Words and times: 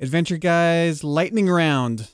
Adventure 0.00 0.36
Guys 0.36 1.02
Lightning 1.02 1.48
Round. 1.48 2.06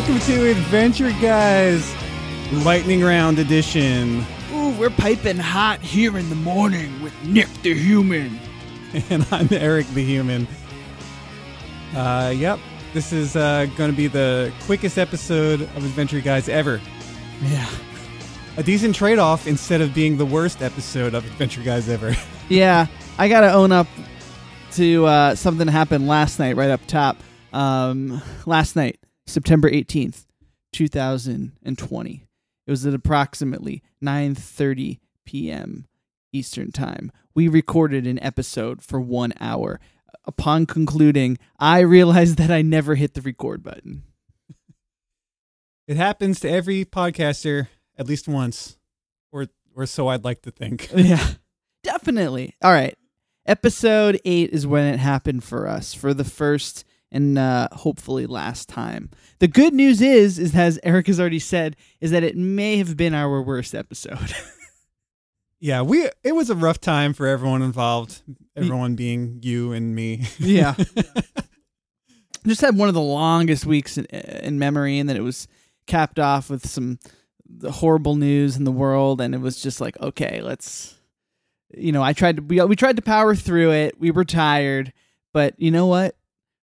Welcome 0.00 0.18
to 0.20 0.50
Adventure 0.50 1.12
Guys 1.20 1.94
Lightning 2.64 3.02
Round 3.02 3.38
Edition. 3.38 4.24
Ooh, 4.50 4.70
we're 4.78 4.88
piping 4.88 5.36
hot 5.36 5.80
here 5.82 6.16
in 6.16 6.30
the 6.30 6.36
morning 6.36 7.02
with 7.02 7.12
Nick 7.22 7.48
the 7.62 7.74
Human. 7.74 8.40
And 9.10 9.26
I'm 9.30 9.48
Eric 9.52 9.86
the 9.88 10.02
Human. 10.02 10.48
Uh, 11.94 12.32
yep, 12.34 12.58
this 12.94 13.12
is 13.12 13.36
uh, 13.36 13.66
going 13.76 13.90
to 13.90 13.96
be 13.96 14.06
the 14.06 14.50
quickest 14.62 14.96
episode 14.96 15.60
of 15.60 15.76
Adventure 15.76 16.20
Guys 16.22 16.48
ever. 16.48 16.80
Yeah. 17.42 17.68
A 18.56 18.62
decent 18.62 18.94
trade 18.94 19.18
off 19.18 19.46
instead 19.46 19.82
of 19.82 19.92
being 19.92 20.16
the 20.16 20.24
worst 20.24 20.62
episode 20.62 21.12
of 21.12 21.26
Adventure 21.26 21.62
Guys 21.62 21.90
ever. 21.90 22.16
Yeah, 22.48 22.86
I 23.18 23.28
gotta 23.28 23.52
own 23.52 23.70
up 23.70 23.86
to 24.72 25.04
uh, 25.04 25.34
something 25.34 25.66
that 25.66 25.72
happened 25.72 26.08
last 26.08 26.38
night, 26.38 26.56
right 26.56 26.70
up 26.70 26.80
top. 26.86 27.18
Um, 27.52 28.22
last 28.46 28.76
night, 28.76 28.99
September 29.30 29.68
eighteenth, 29.68 30.26
two 30.72 30.88
thousand 30.88 31.52
and 31.62 31.78
twenty. 31.78 32.26
It 32.66 32.70
was 32.70 32.86
at 32.86 32.94
approximately 32.94 33.82
nine 34.00 34.34
thirty 34.34 35.00
p.m. 35.24 35.86
Eastern 36.32 36.72
time. 36.72 37.10
We 37.34 37.48
recorded 37.48 38.06
an 38.06 38.22
episode 38.22 38.82
for 38.82 39.00
one 39.00 39.32
hour. 39.40 39.80
Upon 40.26 40.66
concluding, 40.66 41.38
I 41.58 41.80
realized 41.80 42.36
that 42.38 42.50
I 42.50 42.62
never 42.62 42.94
hit 42.94 43.14
the 43.14 43.22
record 43.22 43.62
button. 43.62 44.02
it 45.88 45.96
happens 45.96 46.40
to 46.40 46.50
every 46.50 46.84
podcaster 46.84 47.68
at 47.96 48.06
least 48.06 48.28
once, 48.28 48.76
or 49.32 49.46
or 49.74 49.86
so 49.86 50.08
I'd 50.08 50.24
like 50.24 50.42
to 50.42 50.50
think. 50.50 50.90
yeah, 50.94 51.26
definitely. 51.82 52.54
All 52.62 52.72
right. 52.72 52.96
Episode 53.46 54.20
eight 54.24 54.50
is 54.50 54.66
when 54.66 54.92
it 54.92 54.98
happened 54.98 55.42
for 55.42 55.66
us 55.66 55.94
for 55.94 56.12
the 56.12 56.24
first 56.24 56.84
and 57.12 57.38
uh, 57.38 57.68
hopefully 57.72 58.26
last 58.26 58.68
time. 58.68 59.10
The 59.38 59.48
good 59.48 59.74
news 59.74 60.00
is, 60.00 60.38
is 60.38 60.54
as 60.54 60.78
Eric 60.82 61.08
has 61.08 61.18
already 61.18 61.38
said, 61.38 61.76
is 62.00 62.10
that 62.10 62.22
it 62.22 62.36
may 62.36 62.76
have 62.76 62.96
been 62.96 63.14
our 63.14 63.42
worst 63.42 63.74
episode. 63.74 64.34
Yeah, 65.60 65.82
we 65.82 66.08
it 66.24 66.34
was 66.34 66.48
a 66.48 66.54
rough 66.54 66.80
time 66.80 67.12
for 67.12 67.26
everyone 67.26 67.60
involved. 67.60 68.22
Everyone 68.56 68.94
being 68.96 69.40
you 69.42 69.72
and 69.72 69.94
me. 69.94 70.26
yeah. 70.38 70.74
Just 72.46 72.62
had 72.62 72.78
one 72.78 72.88
of 72.88 72.94
the 72.94 73.00
longest 73.02 73.66
weeks 73.66 73.98
in, 73.98 74.06
in 74.06 74.58
memory, 74.58 74.98
and 74.98 75.06
then 75.06 75.18
it 75.18 75.22
was 75.22 75.46
capped 75.86 76.18
off 76.18 76.48
with 76.48 76.66
some 76.66 76.98
the 77.46 77.70
horrible 77.70 78.16
news 78.16 78.56
in 78.56 78.64
the 78.64 78.72
world, 78.72 79.20
and 79.20 79.34
it 79.34 79.40
was 79.40 79.62
just 79.62 79.80
like, 79.80 80.00
okay, 80.00 80.40
let's. 80.40 80.96
You 81.76 81.92
know, 81.92 82.02
I 82.02 82.14
tried 82.14 82.36
to 82.36 82.42
we 82.42 82.60
we 82.62 82.74
tried 82.74 82.96
to 82.96 83.02
power 83.02 83.34
through 83.34 83.72
it. 83.72 84.00
We 84.00 84.10
were 84.10 84.24
tired, 84.24 84.94
but 85.34 85.60
you 85.60 85.70
know 85.70 85.86
what? 85.86 86.16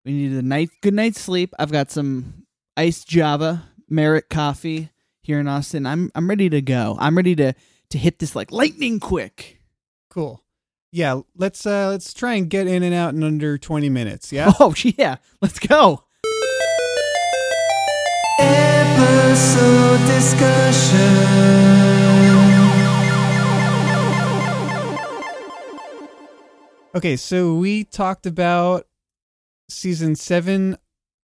We 0.05 0.12
need 0.12 0.33
a 0.33 0.42
night 0.42 0.69
good 0.83 0.92
night's 0.92 1.20
sleep. 1.20 1.55
I've 1.58 1.72
got 1.72 1.91
some 1.91 2.44
iced 2.77 3.08
Java 3.08 3.64
Merit 3.88 4.28
coffee 4.28 4.91
here 5.22 5.41
in 5.41 5.48
Austin. 5.48 5.86
I'm 5.86 6.10
I'm 6.14 6.28
ready 6.28 6.50
to 6.50 6.60
go. 6.60 6.98
I'm 7.00 7.16
ready 7.16 7.34
to 7.37 7.54
to 7.88 7.98
hit 7.98 8.19
this 8.19 8.37
like 8.37 8.53
lightning 8.53 9.00
quick. 9.00 9.62
Cool. 10.10 10.43
Yeah, 10.93 11.22
let's 11.37 11.64
uh 11.64 11.88
let's 11.88 12.12
try 12.12 12.34
and 12.34 12.50
get 12.50 12.66
in 12.66 12.82
and 12.82 12.94
out 12.94 13.14
in 13.14 13.22
under 13.22 13.56
20 13.56 13.88
minutes, 13.88 14.31
yeah? 14.31 14.53
Oh 14.60 14.75
yeah, 14.76 15.16
let's 15.41 15.59
go. 15.59 16.04
Episode 18.38 20.06
discussion. 20.06 21.54
Okay, 26.94 27.16
so 27.16 27.54
we 27.54 27.84
talked 27.84 28.26
about 28.26 28.87
season 29.69 30.14
7 30.14 30.76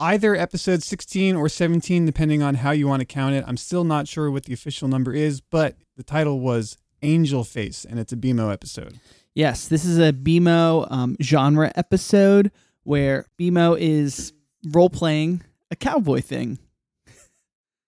either 0.00 0.34
episode 0.34 0.82
16 0.82 1.37
or 1.37 1.48
17 1.48 2.04
depending 2.06 2.43
on 2.43 2.56
how 2.56 2.72
you 2.72 2.88
want 2.88 3.00
to 3.00 3.06
count 3.06 3.34
it. 3.34 3.44
I'm 3.47 3.56
still 3.56 3.84
not 3.84 4.09
sure 4.09 4.31
what 4.31 4.44
the 4.44 4.53
official 4.53 4.88
number 4.88 5.12
is, 5.12 5.41
but 5.41 5.76
the 5.97 6.03
title 6.03 6.41
was 6.41 6.76
Angel 7.03 7.44
Face 7.44 7.84
and 7.84 7.98
it's 8.00 8.12
a 8.12 8.16
BMO 8.16 8.53
episode. 8.53 8.98
Yes, 9.34 9.69
this 9.69 9.84
is 9.84 9.98
a 9.98 10.12
BMO 10.12 10.91
um, 10.91 11.16
genre 11.22 11.72
episode 11.75 12.50
where 12.82 13.26
BMO 13.38 13.78
is 13.78 14.32
role 14.70 14.91
playing 14.91 15.43
a 15.70 15.76
cowboy 15.76 16.20
thing. 16.20 16.59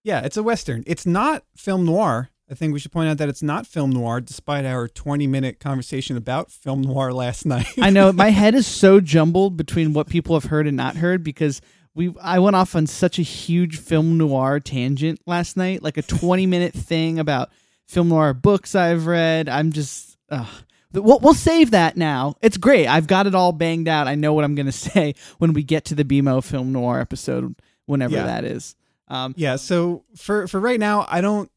Yeah, 0.04 0.20
it's 0.20 0.36
a 0.36 0.42
western. 0.42 0.84
It's 0.86 1.06
not 1.06 1.44
film 1.56 1.84
noir. 1.84 2.30
I 2.50 2.54
think 2.54 2.72
we 2.74 2.78
should 2.78 2.92
point 2.92 3.08
out 3.08 3.18
that 3.18 3.28
it's 3.28 3.42
not 3.42 3.66
film 3.66 3.90
noir 3.90 4.20
despite 4.20 4.64
our 4.66 4.86
20 4.86 5.26
minute 5.26 5.60
conversation 5.60 6.16
about 6.16 6.50
film 6.50 6.82
noir 6.82 7.12
last 7.12 7.46
night. 7.46 7.66
I 7.80 7.90
know 7.90 8.12
my 8.12 8.30
head 8.30 8.54
is 8.54 8.66
so 8.66 9.00
jumbled 9.00 9.56
between 9.56 9.92
what 9.94 10.08
people 10.08 10.34
have 10.38 10.50
heard 10.50 10.66
and 10.66 10.76
not 10.76 10.96
heard 10.96 11.24
because 11.24 11.60
we 11.94 12.12
I 12.20 12.38
went 12.40 12.56
off 12.56 12.74
on 12.76 12.86
such 12.86 13.18
a 13.18 13.22
huge 13.22 13.78
film 13.78 14.18
noir 14.18 14.60
tangent 14.60 15.20
last 15.26 15.56
night, 15.56 15.82
like 15.82 15.96
a 15.96 16.02
20 16.20 16.46
minute 16.46 16.74
thing 16.74 17.18
about 17.18 17.50
film 17.88 18.08
noir 18.08 18.34
books 18.34 18.74
I've 18.74 19.06
read. 19.06 19.48
I'm 19.48 19.72
just 19.72 20.16
ugh. 20.30 20.46
We'll, 20.92 21.18
we'll 21.18 21.34
save 21.34 21.72
that 21.72 21.96
now. 21.96 22.34
It's 22.40 22.56
great. 22.56 22.86
I've 22.86 23.08
got 23.08 23.26
it 23.26 23.34
all 23.34 23.50
banged 23.52 23.88
out. 23.88 24.06
I 24.06 24.14
know 24.14 24.32
what 24.32 24.44
I'm 24.44 24.54
going 24.54 24.66
to 24.70 24.72
say 24.72 25.14
when 25.38 25.52
we 25.52 25.62
get 25.64 25.86
to 25.86 25.94
the 25.94 26.04
BMO 26.04 26.44
film 26.44 26.72
noir 26.72 27.00
episode, 27.00 27.56
whenever 27.86 28.14
Yeah. 28.14 28.26
that 28.26 28.44
is. 28.44 28.76
Um, 29.08 29.34
Yeah, 29.36 29.56
so 29.56 30.04
for 30.16 30.46
for 30.46 30.60
right 30.60 30.78
now, 30.78 31.04
I 31.08 31.20
don't 31.20 31.50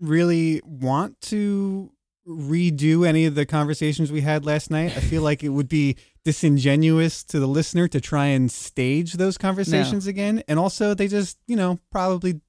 really 0.00 0.60
want 0.64 1.20
to 1.22 1.90
redo 2.26 3.06
any 3.06 3.24
of 3.24 3.34
the 3.34 3.46
conversations 3.46 4.12
we 4.12 4.20
had 4.20 4.44
last 4.44 4.70
night. 4.70 4.96
I 4.96 5.00
feel 5.00 5.22
like 5.22 5.42
it 5.42 5.48
would 5.48 5.68
be 5.68 5.96
disingenuous 6.24 7.24
to 7.24 7.40
the 7.40 7.46
listener 7.46 7.88
to 7.88 8.00
try 8.00 8.26
and 8.26 8.50
stage 8.50 9.14
those 9.14 9.38
conversations 9.38 10.06
again, 10.06 10.42
and 10.46 10.58
also 10.58 10.94
they 10.94 11.08
just, 11.08 11.38
you 11.46 11.56
know, 11.56 11.78
probably 11.90 12.40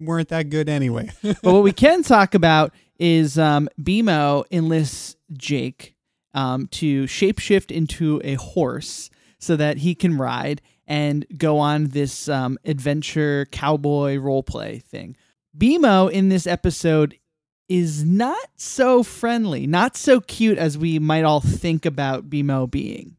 weren't 0.00 0.28
that 0.28 0.50
good 0.50 0.68
anyway. 0.68 1.10
but 1.22 1.44
what 1.44 1.62
we 1.62 1.72
can 1.72 2.02
talk 2.02 2.34
about 2.34 2.72
is 2.98 3.38
um, 3.38 3.68
BMO 3.80 4.44
enlists 4.50 5.16
Jake 5.32 5.94
um, 6.34 6.66
to 6.68 7.04
shapeshift 7.04 7.70
into 7.70 8.20
a 8.24 8.34
horse 8.34 9.10
so 9.38 9.56
that 9.56 9.78
he 9.78 9.94
can 9.94 10.18
ride 10.18 10.62
and 10.86 11.26
go 11.36 11.58
on 11.58 11.88
this 11.88 12.28
um, 12.28 12.58
adventure 12.64 13.46
cowboy 13.50 14.16
roleplay 14.16 14.82
thing. 14.82 15.16
BMO 15.56 16.10
in 16.10 16.28
this 16.28 16.46
episode 16.46 17.18
is 17.68 18.04
not 18.04 18.48
so 18.56 19.02
friendly, 19.02 19.66
not 19.66 19.96
so 19.96 20.20
cute 20.20 20.58
as 20.58 20.78
we 20.78 20.98
might 20.98 21.24
all 21.24 21.40
think 21.40 21.84
about 21.84 22.30
BMO 22.30 22.70
being. 22.70 23.16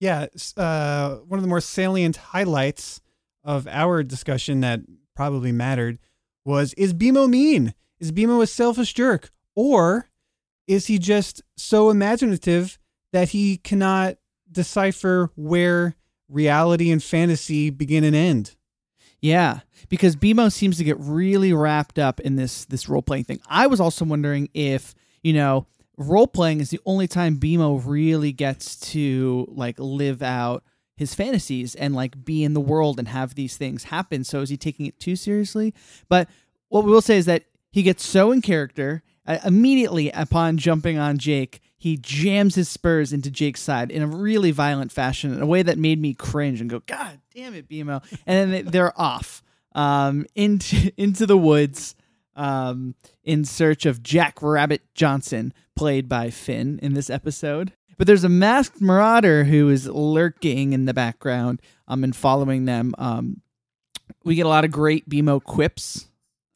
yeah, 0.00 0.26
uh, 0.56 1.16
one 1.16 1.38
of 1.38 1.42
the 1.42 1.48
more 1.48 1.60
salient 1.60 2.16
highlights 2.16 3.00
of 3.44 3.66
our 3.68 4.02
discussion 4.02 4.60
that 4.60 4.80
probably 5.14 5.52
mattered 5.52 5.98
was 6.44 6.72
is 6.74 6.94
BMO 6.94 7.28
mean? 7.28 7.74
Is 8.00 8.12
BMO 8.12 8.42
a 8.42 8.46
selfish 8.46 8.94
jerk? 8.94 9.30
Or 9.54 10.08
is 10.66 10.86
he 10.86 10.98
just 10.98 11.42
so 11.56 11.90
imaginative 11.90 12.78
that 13.12 13.30
he 13.30 13.58
cannot 13.58 14.16
decipher 14.50 15.30
where 15.36 15.96
reality 16.28 16.90
and 16.90 17.02
fantasy 17.02 17.70
begin 17.70 18.04
and 18.04 18.16
end? 18.16 18.56
Yeah, 19.22 19.60
because 19.88 20.16
BMO 20.16 20.52
seems 20.52 20.76
to 20.78 20.84
get 20.84 20.98
really 20.98 21.52
wrapped 21.52 21.98
up 21.98 22.20
in 22.20 22.34
this 22.36 22.64
this 22.66 22.88
role 22.88 23.02
playing 23.02 23.24
thing. 23.24 23.40
I 23.48 23.68
was 23.68 23.80
also 23.80 24.04
wondering 24.04 24.48
if 24.52 24.94
you 25.22 25.32
know 25.32 25.66
role 25.96 26.26
playing 26.26 26.60
is 26.60 26.70
the 26.70 26.80
only 26.84 27.06
time 27.06 27.38
BMO 27.38 27.80
really 27.86 28.32
gets 28.32 28.76
to 28.92 29.46
like 29.48 29.76
live 29.78 30.22
out 30.22 30.64
his 30.96 31.14
fantasies 31.14 31.74
and 31.76 31.94
like 31.94 32.24
be 32.24 32.42
in 32.42 32.52
the 32.54 32.60
world 32.60 32.98
and 32.98 33.08
have 33.08 33.34
these 33.36 33.56
things 33.56 33.84
happen. 33.84 34.24
So 34.24 34.40
is 34.40 34.50
he 34.50 34.56
taking 34.56 34.86
it 34.86 34.98
too 34.98 35.16
seriously? 35.16 35.72
But 36.08 36.28
what 36.68 36.84
we 36.84 36.90
will 36.90 37.00
say 37.00 37.16
is 37.16 37.26
that 37.26 37.44
he 37.70 37.82
gets 37.82 38.04
so 38.04 38.32
in 38.32 38.42
character 38.42 39.02
uh, 39.26 39.38
immediately 39.44 40.10
upon 40.10 40.58
jumping 40.58 40.98
on 40.98 41.18
Jake. 41.18 41.60
He 41.82 41.96
jams 41.96 42.54
his 42.54 42.68
spurs 42.68 43.12
into 43.12 43.28
Jake's 43.28 43.60
side 43.60 43.90
in 43.90 44.02
a 44.02 44.06
really 44.06 44.52
violent 44.52 44.92
fashion, 44.92 45.34
in 45.34 45.42
a 45.42 45.46
way 45.46 45.64
that 45.64 45.78
made 45.78 46.00
me 46.00 46.14
cringe 46.14 46.60
and 46.60 46.70
go, 46.70 46.78
"God 46.86 47.18
damn 47.34 47.54
it, 47.54 47.68
BMO!" 47.68 48.00
And 48.24 48.38
then 48.38 48.50
they- 48.52 48.62
they're 48.70 49.00
off 49.00 49.42
um, 49.74 50.24
into 50.36 50.92
into 50.96 51.26
the 51.26 51.36
woods 51.36 51.96
um, 52.36 52.94
in 53.24 53.44
search 53.44 53.84
of 53.84 54.00
Jack 54.00 54.40
Rabbit 54.40 54.82
Johnson, 54.94 55.52
played 55.74 56.08
by 56.08 56.30
Finn 56.30 56.78
in 56.82 56.94
this 56.94 57.10
episode. 57.10 57.72
But 57.98 58.06
there's 58.06 58.22
a 58.24 58.28
masked 58.28 58.80
marauder 58.80 59.42
who 59.44 59.68
is 59.68 59.88
lurking 59.88 60.72
in 60.74 60.84
the 60.84 60.94
background 60.94 61.60
um, 61.88 62.04
and 62.04 62.14
following 62.14 62.64
them. 62.64 62.94
Um, 62.96 63.40
we 64.24 64.36
get 64.36 64.46
a 64.46 64.48
lot 64.48 64.64
of 64.64 64.70
great 64.70 65.08
BMO 65.08 65.42
quips, 65.42 66.06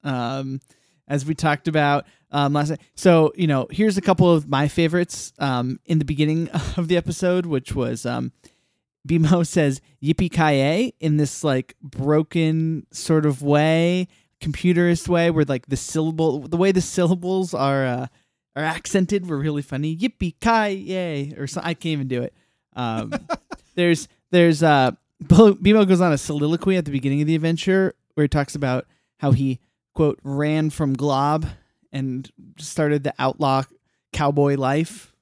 um, 0.04 0.60
as 1.08 1.26
we 1.26 1.34
talked 1.34 1.66
about 1.68 2.06
um, 2.30 2.52
last 2.52 2.70
night. 2.70 2.80
So, 2.94 3.32
you 3.36 3.46
know, 3.46 3.66
here's 3.70 3.96
a 3.96 4.02
couple 4.02 4.30
of 4.30 4.48
my 4.48 4.68
favorites 4.68 5.32
um, 5.38 5.80
in 5.84 5.98
the 5.98 6.04
beginning 6.04 6.48
of 6.76 6.88
the 6.88 6.96
episode, 6.96 7.46
which 7.46 7.74
was 7.74 8.06
um, 8.06 8.32
BMO 9.06 9.46
says 9.46 9.80
yippee 10.02 10.30
ki 10.30 10.94
in 11.00 11.16
this 11.16 11.44
like 11.44 11.74
broken 11.82 12.86
sort 12.90 13.26
of 13.26 13.42
way, 13.42 14.08
computerist 14.40 15.08
way, 15.08 15.30
where 15.30 15.44
like 15.44 15.66
the 15.66 15.76
syllable, 15.76 16.40
the 16.40 16.56
way 16.56 16.72
the 16.72 16.80
syllables 16.80 17.54
are 17.54 17.86
uh, 17.86 18.06
are 18.54 18.64
accented 18.64 19.28
were 19.28 19.38
really 19.38 19.62
funny. 19.62 19.96
Yippee 19.96 20.34
ki 20.40 21.34
or 21.36 21.46
so, 21.46 21.60
I 21.62 21.74
can't 21.74 21.92
even 21.92 22.08
do 22.08 22.22
it. 22.22 22.34
Um, 22.74 23.12
there's 23.74 24.08
there's 24.30 24.62
uh 24.62 24.92
BMO 25.22 25.88
goes 25.88 26.00
on 26.00 26.12
a 26.12 26.18
soliloquy 26.18 26.76
at 26.76 26.84
the 26.84 26.90
beginning 26.90 27.22
of 27.22 27.26
the 27.26 27.34
adventure 27.34 27.94
where 28.14 28.24
he 28.24 28.28
talks 28.28 28.54
about 28.54 28.86
how 29.18 29.32
he 29.32 29.60
quote 29.94 30.18
ran 30.22 30.68
from 30.68 30.94
Glob 30.94 31.46
and 31.92 32.30
started 32.58 33.04
the 33.04 33.14
outlaw 33.18 33.62
cowboy 34.12 34.56
life. 34.56 35.12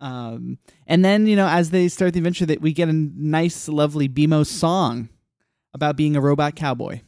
Um, 0.00 0.58
and 0.86 1.04
then 1.04 1.26
you 1.26 1.34
know 1.34 1.48
as 1.48 1.70
they 1.70 1.88
start 1.88 2.12
the 2.12 2.20
adventure, 2.20 2.46
that 2.46 2.60
we 2.60 2.72
get 2.72 2.88
a 2.88 2.92
nice, 2.92 3.68
lovely 3.68 4.08
BMO 4.08 4.46
song 4.46 5.08
about 5.74 5.96
being 5.96 6.16
a 6.16 6.20
robot 6.20 6.54
cowboy. 6.54 7.00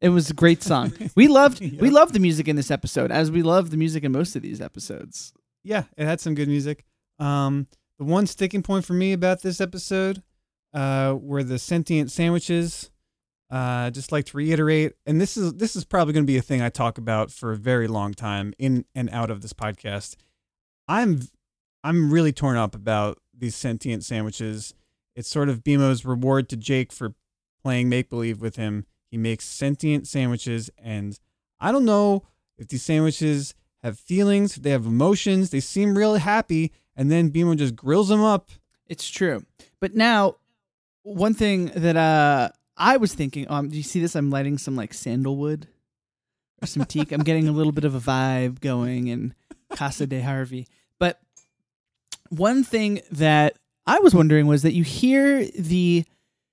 It 0.00 0.10
was 0.10 0.30
a 0.30 0.34
great 0.34 0.62
song. 0.62 0.92
We 1.14 1.28
loved 1.28 1.60
we 1.60 1.90
loved 1.90 2.14
the 2.14 2.20
music 2.20 2.48
in 2.48 2.56
this 2.56 2.70
episode, 2.70 3.10
as 3.10 3.30
we 3.30 3.42
love 3.42 3.70
the 3.70 3.76
music 3.76 4.04
in 4.04 4.12
most 4.12 4.36
of 4.36 4.42
these 4.42 4.60
episodes. 4.60 5.32
Yeah, 5.62 5.84
it 5.96 6.06
had 6.06 6.20
some 6.20 6.34
good 6.34 6.48
music. 6.48 6.84
Um, 7.18 7.66
the 7.98 8.04
one 8.04 8.26
sticking 8.26 8.62
point 8.62 8.84
for 8.84 8.94
me 8.94 9.12
about 9.12 9.42
this 9.42 9.60
episode 9.60 10.22
uh, 10.72 11.16
were 11.20 11.42
the 11.42 11.58
sentient 11.58 12.10
sandwiches. 12.10 12.89
Uh, 13.50 13.90
just 13.90 14.12
like 14.12 14.26
to 14.26 14.36
reiterate, 14.36 14.92
and 15.06 15.20
this 15.20 15.36
is 15.36 15.54
this 15.54 15.74
is 15.74 15.84
probably 15.84 16.14
going 16.14 16.24
to 16.24 16.32
be 16.32 16.36
a 16.36 16.42
thing 16.42 16.62
I 16.62 16.68
talk 16.68 16.98
about 16.98 17.32
for 17.32 17.50
a 17.50 17.56
very 17.56 17.88
long 17.88 18.14
time 18.14 18.54
in 18.58 18.84
and 18.94 19.10
out 19.10 19.28
of 19.28 19.42
this 19.42 19.52
podcast. 19.52 20.14
I'm 20.86 21.22
I'm 21.82 22.12
really 22.12 22.32
torn 22.32 22.56
up 22.56 22.76
about 22.76 23.18
these 23.36 23.56
sentient 23.56 24.04
sandwiches. 24.04 24.72
It's 25.16 25.28
sort 25.28 25.48
of 25.48 25.64
BMO's 25.64 26.04
reward 26.04 26.48
to 26.50 26.56
Jake 26.56 26.92
for 26.92 27.14
playing 27.60 27.88
make 27.88 28.08
believe 28.08 28.40
with 28.40 28.54
him. 28.54 28.86
He 29.10 29.18
makes 29.18 29.46
sentient 29.46 30.06
sandwiches, 30.06 30.70
and 30.78 31.18
I 31.58 31.72
don't 31.72 31.84
know 31.84 32.22
if 32.56 32.68
these 32.68 32.84
sandwiches 32.84 33.54
have 33.82 33.98
feelings, 33.98 34.56
they 34.56 34.70
have 34.70 34.86
emotions, 34.86 35.50
they 35.50 35.60
seem 35.60 35.98
really 35.98 36.20
happy, 36.20 36.72
and 36.94 37.10
then 37.10 37.30
BMO 37.30 37.56
just 37.56 37.74
grills 37.74 38.08
them 38.08 38.22
up. 38.22 38.50
It's 38.86 39.08
true. 39.08 39.44
But 39.80 39.94
now, 39.94 40.36
one 41.02 41.34
thing 41.34 41.66
that 41.74 41.96
uh 41.96 42.50
I 42.80 42.96
was 42.96 43.14
thinking, 43.14 43.46
um, 43.50 43.68
do 43.68 43.76
you 43.76 43.82
see 43.82 44.00
this? 44.00 44.16
I'm 44.16 44.30
lighting 44.30 44.58
some 44.58 44.74
like 44.74 44.94
sandalwood 44.94 45.68
or 46.62 46.66
some 46.66 46.86
teak. 46.86 47.12
I'm 47.12 47.22
getting 47.22 47.46
a 47.46 47.52
little 47.52 47.72
bit 47.72 47.84
of 47.84 47.94
a 47.94 48.00
vibe 48.00 48.60
going 48.60 49.08
in 49.08 49.34
Casa 49.74 50.06
de 50.06 50.20
Harvey. 50.20 50.66
But 50.98 51.20
one 52.30 52.64
thing 52.64 53.02
that 53.12 53.56
I 53.86 53.98
was 54.00 54.14
wondering 54.14 54.46
was 54.46 54.62
that 54.62 54.72
you 54.72 54.82
hear 54.82 55.44
the 55.44 56.04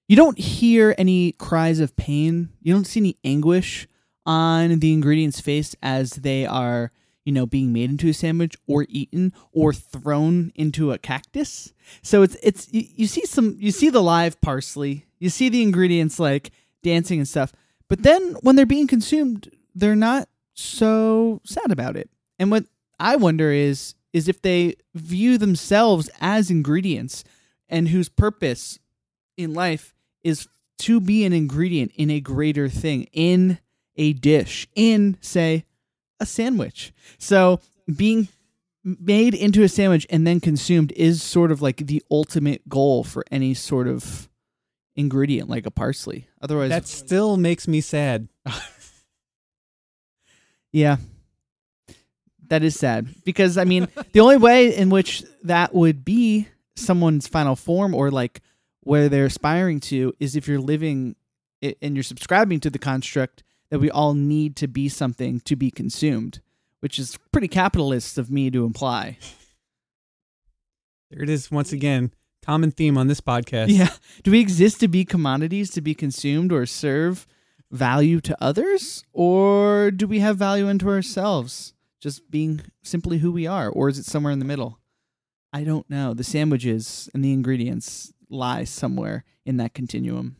you 0.07 0.15
don't 0.15 0.37
hear 0.37 0.95
any 0.97 1.33
cries 1.33 1.79
of 1.79 1.95
pain. 1.95 2.49
You 2.61 2.73
don't 2.73 2.87
see 2.87 2.99
any 2.99 3.17
anguish 3.23 3.87
on 4.25 4.79
the 4.79 4.93
ingredients' 4.93 5.41
face 5.41 5.75
as 5.81 6.11
they 6.11 6.45
are, 6.45 6.91
you 7.25 7.33
know, 7.33 7.45
being 7.45 7.73
made 7.73 7.89
into 7.89 8.09
a 8.09 8.13
sandwich 8.13 8.55
or 8.67 8.85
eaten 8.89 9.33
or 9.51 9.73
thrown 9.73 10.51
into 10.55 10.91
a 10.91 10.97
cactus. 10.97 11.73
So 12.01 12.21
it's 12.21 12.35
it's 12.43 12.71
you, 12.73 12.83
you 12.95 13.07
see 13.07 13.25
some 13.25 13.55
you 13.59 13.71
see 13.71 13.89
the 13.89 14.03
live 14.03 14.39
parsley, 14.41 15.06
you 15.19 15.29
see 15.29 15.49
the 15.49 15.61
ingredients 15.61 16.19
like 16.19 16.51
dancing 16.83 17.19
and 17.19 17.27
stuff. 17.27 17.53
But 17.87 18.03
then 18.03 18.35
when 18.41 18.55
they're 18.55 18.65
being 18.65 18.87
consumed, 18.87 19.49
they're 19.73 19.95
not 19.95 20.27
so 20.53 21.41
sad 21.45 21.71
about 21.71 21.95
it. 21.95 22.09
And 22.39 22.51
what 22.51 22.65
I 22.99 23.15
wonder 23.15 23.51
is 23.51 23.95
is 24.13 24.27
if 24.27 24.41
they 24.41 24.75
view 24.95 25.37
themselves 25.37 26.09
as 26.19 26.49
ingredients 26.49 27.23
and 27.69 27.89
whose 27.89 28.09
purpose 28.09 28.79
in 29.35 29.53
life 29.53 29.93
is 30.23 30.47
to 30.79 30.99
be 30.99 31.25
an 31.25 31.33
ingredient 31.33 31.91
in 31.95 32.09
a 32.09 32.19
greater 32.19 32.69
thing, 32.69 33.07
in 33.11 33.59
a 33.95 34.13
dish, 34.13 34.67
in 34.75 35.17
say 35.21 35.65
a 36.19 36.25
sandwich. 36.25 36.93
So 37.17 37.59
being 37.95 38.27
made 38.83 39.33
into 39.33 39.63
a 39.63 39.69
sandwich 39.69 40.07
and 40.09 40.25
then 40.25 40.39
consumed 40.39 40.91
is 40.93 41.21
sort 41.21 41.51
of 41.51 41.61
like 41.61 41.77
the 41.77 42.01
ultimate 42.09 42.67
goal 42.69 43.03
for 43.03 43.23
any 43.29 43.53
sort 43.53 43.87
of 43.87 44.29
ingredient 44.97 45.49
like 45.49 45.65
a 45.65 45.71
parsley. 45.71 46.27
Otherwise, 46.41 46.71
That 46.71 46.87
still 46.87 47.37
makes 47.37 47.67
me 47.67 47.79
sad. 47.79 48.27
yeah. 50.73 50.97
That 52.47 52.63
is 52.63 52.77
sad 52.77 53.07
because 53.23 53.57
I 53.57 53.63
mean, 53.63 53.87
the 54.11 54.19
only 54.19 54.37
way 54.37 54.75
in 54.75 54.89
which 54.89 55.23
that 55.43 55.73
would 55.73 56.03
be 56.03 56.47
someone's 56.75 57.27
final 57.27 57.55
form 57.55 57.93
or 57.93 58.11
like 58.11 58.41
where 58.81 59.09
they're 59.09 59.25
aspiring 59.25 59.79
to 59.81 60.13
is 60.19 60.35
if 60.35 60.47
you're 60.47 60.59
living 60.59 61.15
and 61.61 61.95
you're 61.95 62.03
subscribing 62.03 62.59
to 62.61 62.69
the 62.69 62.79
construct 62.79 63.43
that 63.69 63.79
we 63.79 63.91
all 63.91 64.13
need 64.13 64.55
to 64.55 64.67
be 64.67 64.87
something 64.87 65.41
to 65.41 65.55
be 65.55 65.69
consumed, 65.69 66.39
which 66.79 66.97
is 66.97 67.17
pretty 67.31 67.49
capitalist 67.49 68.17
of 68.17 68.31
me 68.31 68.49
to 68.49 68.63
imply. 68.63 69.17
There 71.11 71.21
it 71.21 71.29
is 71.29 71.51
once 71.51 71.73
again. 71.73 72.11
Common 72.47 72.71
theme 72.71 72.97
on 72.97 73.07
this 73.07 73.19
podcast. 73.19 73.67
Yeah. 73.67 73.89
Do 74.23 74.31
we 74.31 74.39
exist 74.39 74.79
to 74.79 74.87
be 74.87 75.03
commodities 75.03 75.69
to 75.71 75.81
be 75.81 75.93
consumed 75.93 76.53
or 76.53 76.65
serve 76.65 77.27
value 77.71 78.21
to 78.21 78.37
others? 78.41 79.03
Or 79.11 79.91
do 79.91 80.07
we 80.07 80.19
have 80.19 80.37
value 80.37 80.69
unto 80.69 80.87
ourselves, 80.87 81.73
just 81.99 82.31
being 82.31 82.61
simply 82.83 83.17
who 83.17 83.33
we 83.33 83.45
are? 83.45 83.67
Or 83.67 83.89
is 83.89 83.99
it 83.99 84.05
somewhere 84.05 84.31
in 84.31 84.39
the 84.39 84.45
middle? 84.45 84.79
I 85.51 85.65
don't 85.65 85.89
know. 85.89 86.13
The 86.13 86.23
sandwiches 86.23 87.09
and 87.13 87.21
the 87.21 87.33
ingredients 87.33 88.13
lie 88.29 88.63
somewhere 88.63 89.25
in 89.45 89.57
that 89.57 89.73
continuum. 89.73 90.37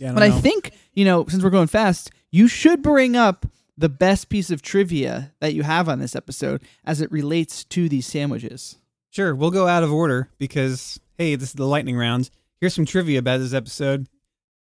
Yeah, 0.00 0.12
I 0.12 0.14
But 0.14 0.22
I 0.22 0.30
think, 0.30 0.72
you 0.94 1.04
know, 1.04 1.26
since 1.26 1.42
we're 1.42 1.50
going 1.50 1.66
fast, 1.66 2.10
you 2.30 2.48
should 2.48 2.82
bring 2.82 3.16
up 3.16 3.44
the 3.76 3.90
best 3.90 4.30
piece 4.30 4.50
of 4.50 4.62
trivia 4.62 5.34
that 5.40 5.52
you 5.52 5.62
have 5.62 5.90
on 5.90 5.98
this 5.98 6.16
episode 6.16 6.62
as 6.86 7.02
it 7.02 7.12
relates 7.12 7.64
to 7.64 7.86
these 7.88 8.06
sandwiches. 8.06 8.78
Sure, 9.14 9.32
we'll 9.32 9.52
go 9.52 9.68
out 9.68 9.84
of 9.84 9.92
order 9.92 10.28
because 10.38 10.98
hey, 11.18 11.36
this 11.36 11.50
is 11.50 11.54
the 11.54 11.66
lightning 11.66 11.96
round. 11.96 12.30
Here's 12.60 12.74
some 12.74 12.84
trivia 12.84 13.20
about 13.20 13.38
this 13.38 13.54
episode. 13.54 14.08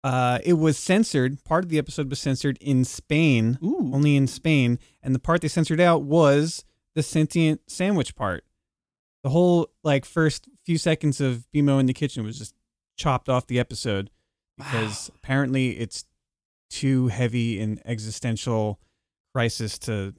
Uh, 0.01 0.39
it 0.45 0.53
was 0.53 0.77
censored. 0.77 1.43
Part 1.43 1.65
of 1.65 1.69
the 1.69 1.77
episode 1.77 2.09
was 2.09 2.21
censored 2.21 2.57
in 2.61 2.85
Spain, 2.85 3.59
Ooh. 3.61 3.91
only 3.93 4.15
in 4.15 4.27
Spain, 4.27 4.79
and 5.03 5.13
the 5.13 5.19
part 5.19 5.41
they 5.41 5.49
censored 5.49 5.81
out 5.81 6.03
was 6.03 6.63
the 6.95 7.03
sentient 7.03 7.69
sandwich 7.69 8.15
part. 8.15 8.45
The 9.23 9.29
whole 9.29 9.71
like 9.83 10.05
first 10.05 10.47
few 10.65 10.77
seconds 10.77 11.19
of 11.19 11.45
BMO 11.53 11.77
in 11.81 11.85
the 11.85 11.93
kitchen 11.93 12.23
was 12.23 12.39
just 12.39 12.55
chopped 12.95 13.27
off 13.27 13.45
the 13.45 13.59
episode 13.59 14.09
because 14.57 15.11
apparently 15.15 15.71
it's 15.71 16.05
too 16.69 17.09
heavy 17.09 17.59
in 17.59 17.81
existential 17.83 18.79
crisis 19.33 19.77
to 19.79 20.13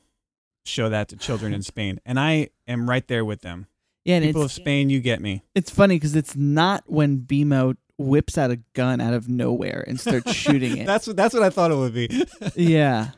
show 0.67 0.91
that 0.91 1.09
to 1.09 1.17
children 1.17 1.55
in 1.55 1.63
Spain, 1.63 2.03
and 2.05 2.21
I 2.21 2.51
am 2.69 2.91
right 2.91 3.09
there 3.09 3.25
with 3.25 3.41
them. 3.41 3.67
Yeah, 4.05 4.17
and 4.17 4.25
People 4.25 4.43
of 4.43 4.53
Spain, 4.53 4.89
you 4.91 5.01
get 5.01 5.21
me. 5.21 5.43
it's 5.55 5.71
funny 5.71 5.97
because 5.97 6.17
it's 6.17 6.35
not 6.35 6.85
when 6.87 7.19
BMO 7.21 7.77
whips 7.99 8.39
out 8.39 8.51
a 8.51 8.57
gun 8.73 8.99
out 9.01 9.13
of 9.13 9.29
nowhere 9.29 9.85
and 9.87 10.01
starts 10.01 10.33
shooting 10.35 10.79
it. 10.79 10.87
That's 10.87 11.07
what 11.07 11.17
that's 11.17 11.35
what 11.35 11.43
I 11.43 11.51
thought 11.51 11.71
it 11.71 11.77
would 11.77 11.93
be. 11.95 12.27
yeah. 12.57 13.11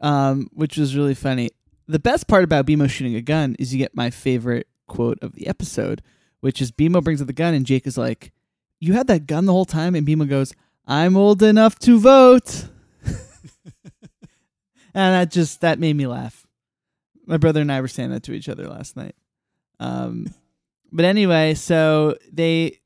Um, 0.00 0.48
which 0.52 0.76
was 0.76 0.96
really 0.96 1.14
funny. 1.14 1.50
The 1.86 1.98
best 1.98 2.26
part 2.26 2.42
about 2.44 2.66
BMO 2.66 2.88
shooting 2.90 3.14
a 3.14 3.20
gun 3.20 3.54
is 3.58 3.72
you 3.72 3.78
get 3.78 3.94
my 3.94 4.10
favorite 4.10 4.66
quote 4.88 5.18
of 5.22 5.34
the 5.34 5.46
episode, 5.46 6.02
which 6.40 6.60
is 6.60 6.72
BMO 6.72 7.02
brings 7.04 7.20
up 7.20 7.26
the 7.26 7.32
gun 7.32 7.54
and 7.54 7.66
Jake 7.66 7.86
is 7.86 7.96
like, 7.98 8.32
You 8.80 8.94
had 8.94 9.06
that 9.08 9.26
gun 9.26 9.44
the 9.46 9.52
whole 9.52 9.64
time? 9.64 9.94
And 9.94 10.06
BMO 10.06 10.28
goes, 10.28 10.54
I'm 10.86 11.16
old 11.16 11.42
enough 11.42 11.78
to 11.80 12.00
vote. 12.00 12.66
and 13.04 13.84
that 14.94 15.30
just 15.30 15.60
that 15.60 15.78
made 15.78 15.96
me 15.96 16.06
laugh. 16.06 16.46
My 17.26 17.36
brother 17.36 17.60
and 17.60 17.70
I 17.70 17.80
were 17.80 17.88
saying 17.88 18.10
that 18.10 18.24
to 18.24 18.32
each 18.32 18.48
other 18.48 18.66
last 18.66 18.96
night. 18.96 19.14
Um 19.80 20.32
but 20.92 21.04
anyway, 21.04 21.54
so 21.54 22.16
they 22.32 22.78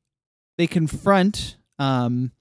they 0.57 0.67
confront 0.67 1.57
um 1.79 2.33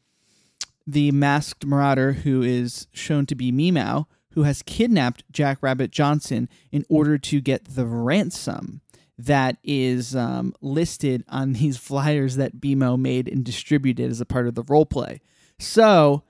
the 0.87 1.11
masked 1.11 1.65
marauder 1.65 2.13
who 2.13 2.41
is 2.41 2.87
shown 2.93 3.25
to 3.25 3.35
be 3.35 3.51
Meow, 3.51 4.07
who 4.31 4.43
has 4.43 4.61
kidnapped 4.61 5.23
Jack 5.31 5.59
Rabbit 5.61 5.91
Johnson 5.91 6.49
in 6.71 6.85
order 6.89 7.17
to 7.17 7.41
get 7.41 7.65
the 7.75 7.85
ransom 7.85 8.81
that 9.17 9.57
is 9.63 10.15
um, 10.15 10.53
listed 10.61 11.23
on 11.29 11.53
these 11.53 11.77
flyers 11.77 12.35
that 12.35 12.57
BMO 12.57 12.99
made 12.99 13.27
and 13.27 13.43
distributed 13.43 14.09
as 14.09 14.21
a 14.21 14.25
part 14.25 14.47
of 14.47 14.55
the 14.55 14.63
role 14.63 14.85
play. 14.85 15.21
So, 15.59 16.23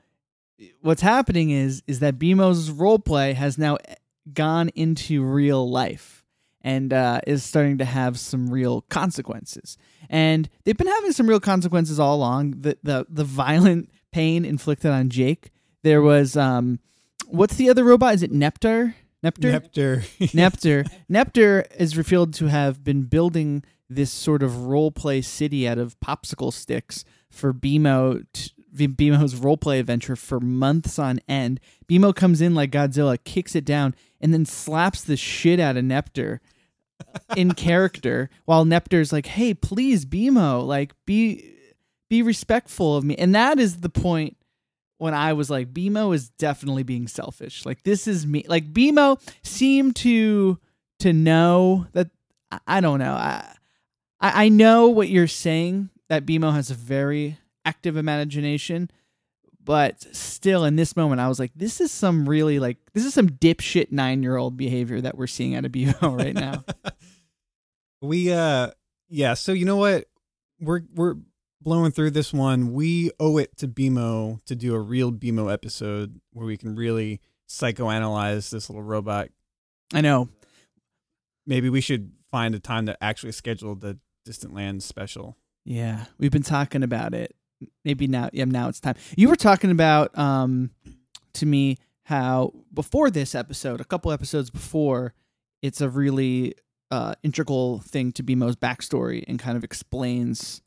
what's 0.81 1.01
happening 1.01 1.49
is 1.49 1.81
is 1.87 1.99
that 1.99 2.19
BMO's 2.19 2.69
roleplay 2.69 3.33
has 3.33 3.57
now 3.57 3.77
gone 4.33 4.69
into 4.69 5.23
real 5.23 5.69
life, 5.69 6.22
and 6.63 6.93
uh, 6.93 7.19
is 7.27 7.43
starting 7.43 7.77
to 7.79 7.85
have 7.85 8.17
some 8.17 8.49
real 8.49 8.81
consequences. 8.83 9.77
And 10.09 10.49
they've 10.63 10.77
been 10.77 10.87
having 10.87 11.11
some 11.11 11.27
real 11.27 11.39
consequences 11.39 11.99
all 11.99 12.15
along. 12.15 12.61
The 12.61 12.77
the 12.83 13.05
the 13.09 13.23
violent 13.23 13.89
pain 14.11 14.45
inflicted 14.45 14.91
on 14.91 15.09
Jake. 15.09 15.51
There 15.83 16.01
was 16.01 16.37
um, 16.37 16.79
what's 17.27 17.55
the 17.55 17.69
other 17.69 17.83
robot? 17.83 18.15
Is 18.15 18.23
it 18.23 18.31
Neptar? 18.31 18.93
Neptar. 19.23 19.61
Nepter. 19.61 19.99
Neptar. 20.33 20.89
Neptar 21.09 21.65
is 21.77 21.97
revealed 21.97 22.33
to 22.35 22.47
have 22.47 22.83
been 22.83 23.03
building 23.03 23.63
this 23.89 24.11
sort 24.11 24.43
of 24.43 24.65
role 24.65 24.91
play 24.91 25.21
city 25.21 25.67
out 25.67 25.77
of 25.77 25.99
popsicle 25.99 26.51
sticks 26.51 27.05
for 27.29 27.53
BMO. 27.53 28.25
T- 28.33 28.51
BMO's 28.73 29.35
role 29.35 29.55
play 29.55 29.79
adventure 29.79 30.15
for 30.15 30.39
months 30.39 30.97
on 30.97 31.19
end. 31.27 31.59
BMO 31.87 32.15
comes 32.15 32.41
in 32.41 32.55
like 32.55 32.71
Godzilla, 32.71 33.23
kicks 33.23 33.55
it 33.55 33.65
down, 33.65 33.93
and 34.19 34.33
then 34.33 34.47
slaps 34.47 35.03
the 35.03 35.15
shit 35.15 35.59
out 35.59 35.77
of 35.77 35.83
Neptar 35.83 36.39
in 37.35 37.53
character. 37.53 38.29
While 38.45 38.65
Neptar's 38.65 39.11
like, 39.11 39.25
"Hey, 39.25 39.53
please, 39.53 40.05
BMO, 40.05 40.65
like 40.65 40.93
be 41.05 41.55
be 42.09 42.21
respectful 42.21 42.95
of 42.95 43.03
me." 43.03 43.15
And 43.15 43.33
that 43.35 43.59
is 43.59 43.81
the 43.81 43.89
point 43.89 44.37
when 44.97 45.13
I 45.13 45.33
was 45.33 45.49
like, 45.49 45.73
BMO 45.73 46.15
is 46.15 46.29
definitely 46.29 46.83
being 46.83 47.09
selfish. 47.09 47.65
Like 47.65 47.83
this 47.83 48.07
is 48.07 48.25
me. 48.25 48.45
Like 48.47 48.71
BMO 48.71 49.19
seemed 49.43 49.95
to 49.97 50.57
to 50.99 51.11
know 51.11 51.87
that 51.91 52.09
I, 52.67 52.79
don't 52.79 52.99
know. 52.99 53.13
I, 53.13 53.45
I 54.21 54.45
I 54.45 54.49
know 54.49 54.87
what 54.87 55.09
you're 55.09 55.27
saying 55.27 55.89
that 56.07 56.25
BMO 56.25 56.53
has 56.53 56.71
a 56.71 56.75
very 56.75 57.37
active 57.65 57.97
imagination, 57.97 58.89
but 59.63 60.01
still 60.15 60.65
in 60.65 60.75
this 60.75 60.95
moment 60.95 61.21
I 61.21 61.27
was 61.27 61.39
like, 61.39 61.51
this 61.55 61.81
is 61.81 61.91
some 61.91 62.27
really 62.27 62.59
like 62.59 62.77
this 62.93 63.05
is 63.05 63.13
some 63.13 63.29
dipshit 63.29 63.91
nine 63.91 64.23
year 64.23 64.37
old 64.37 64.57
behavior 64.57 65.01
that 65.01 65.17
we're 65.17 65.27
seeing 65.27 65.55
out 65.55 65.65
of 65.65 65.71
BMO 65.71 66.17
right 66.17 66.33
now. 66.33 66.63
we 68.01 68.31
uh 68.31 68.71
yeah, 69.09 69.35
so 69.35 69.51
you 69.51 69.65
know 69.65 69.77
what? 69.77 70.05
We're 70.59 70.81
we're 70.95 71.15
blowing 71.61 71.91
through 71.91 72.11
this 72.11 72.33
one. 72.33 72.73
We 72.73 73.11
owe 73.19 73.37
it 73.37 73.55
to 73.57 73.67
BMO 73.67 74.43
to 74.45 74.55
do 74.55 74.73
a 74.75 74.79
real 74.79 75.11
BMO 75.11 75.51
episode 75.51 76.19
where 76.31 76.45
we 76.45 76.57
can 76.57 76.75
really 76.75 77.21
psychoanalyze 77.47 78.49
this 78.49 78.69
little 78.69 78.83
robot. 78.83 79.29
I 79.93 80.01
know. 80.01 80.29
Maybe 81.45 81.69
we 81.69 81.81
should 81.81 82.11
find 82.31 82.55
a 82.55 82.59
time 82.59 82.85
to 82.87 83.03
actually 83.03 83.33
schedule 83.33 83.75
the 83.75 83.99
Distant 84.25 84.53
Lands 84.53 84.85
special. 84.85 85.37
Yeah, 85.65 86.05
we've 86.17 86.31
been 86.31 86.43
talking 86.43 86.83
about 86.83 87.13
it. 87.13 87.35
Maybe 87.85 88.07
now, 88.07 88.29
yeah, 88.33 88.45
now 88.45 88.69
it's 88.69 88.79
time. 88.79 88.95
You 89.15 89.29
were 89.29 89.35
talking 89.35 89.71
about 89.71 90.17
um 90.17 90.71
to 91.33 91.45
me 91.45 91.77
how 92.03 92.53
before 92.73 93.09
this 93.09 93.33
episode, 93.35 93.81
a 93.81 93.85
couple 93.85 94.11
episodes 94.11 94.49
before, 94.49 95.13
it's 95.61 95.81
a 95.81 95.89
really 95.89 96.55
uh 96.91 97.15
integral 97.23 97.79
thing 97.79 98.11
to 98.13 98.23
BMO's 98.23 98.55
backstory 98.55 99.23
and 99.27 99.39
kind 99.39 99.57
of 99.57 99.63
explains 99.63 100.61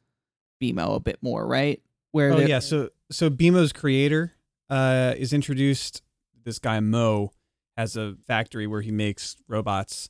BMO 0.62 0.97
a 0.97 1.00
bit 1.00 1.19
more, 1.23 1.47
right? 1.47 1.81
Where 2.12 2.33
Oh 2.33 2.38
yeah, 2.41 2.61
so 2.61 2.91
so 3.11 3.31
BMO's 3.31 3.73
creator 3.73 4.35
uh 4.71 5.15
is 5.17 5.33
introduced 5.33 6.03
this 6.45 6.59
guy 6.59 6.81
Moe 6.81 7.33
has 7.76 7.97
a 7.97 8.15
factory 8.26 8.67
where 8.67 8.81
he 8.81 8.91
makes 8.91 9.37
robots 9.49 10.09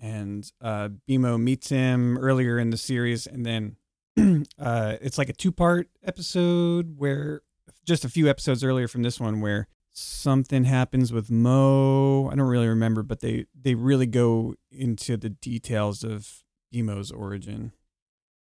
and 0.00 0.50
uh 0.60 0.90
BMO 1.08 1.40
meets 1.40 1.68
him 1.68 2.16
earlier 2.18 2.58
in 2.58 2.70
the 2.70 2.76
series 2.76 3.26
and 3.26 3.44
then 3.44 3.76
uh 4.58 4.96
it's 5.00 5.18
like 5.18 5.28
a 5.28 5.32
two-part 5.32 5.88
episode 6.04 6.98
where 6.98 7.42
just 7.84 8.04
a 8.04 8.08
few 8.08 8.28
episodes 8.28 8.62
earlier 8.62 8.88
from 8.88 9.02
this 9.02 9.18
one 9.18 9.40
where 9.40 9.66
something 9.98 10.64
happens 10.64 11.12
with 11.12 11.30
Moe. 11.30 12.28
I 12.30 12.36
don't 12.36 12.46
really 12.46 12.68
remember, 12.68 13.02
but 13.02 13.20
they 13.20 13.46
they 13.60 13.74
really 13.74 14.06
go 14.06 14.54
into 14.70 15.16
the 15.16 15.30
details 15.30 16.04
of 16.04 16.44
BMO's 16.72 17.10
origin. 17.10 17.72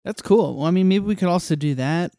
That's 0.04 0.22
cool. 0.22 0.56
Well, 0.56 0.66
I 0.66 0.70
mean, 0.70 0.88
maybe 0.88 1.04
we 1.04 1.16
could 1.16 1.28
also 1.28 1.56
do 1.56 1.74
that. 1.76 2.12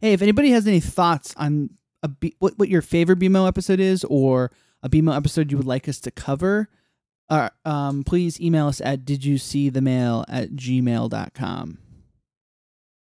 Hey, 0.00 0.12
if 0.12 0.22
anybody 0.22 0.50
has 0.50 0.66
any 0.66 0.80
thoughts 0.80 1.34
on 1.36 1.70
a 2.02 2.08
B- 2.08 2.34
what 2.38 2.58
what 2.58 2.68
your 2.68 2.82
favorite 2.82 3.18
BMO 3.18 3.46
episode 3.46 3.80
is, 3.80 4.04
or 4.04 4.50
a 4.82 4.88
BMO 4.88 5.14
episode 5.14 5.50
you 5.50 5.58
would 5.58 5.66
like 5.66 5.88
us 5.88 6.00
to 6.00 6.10
cover, 6.10 6.68
uh, 7.28 7.50
um, 7.64 8.02
please 8.02 8.40
email 8.40 8.68
us 8.68 8.80
at 8.80 9.04
did 9.04 9.24
you 9.24 9.38
see 9.38 9.68
the 9.68 9.82
mail 9.82 10.24
at 10.28 10.52
gmail.com. 10.52 11.78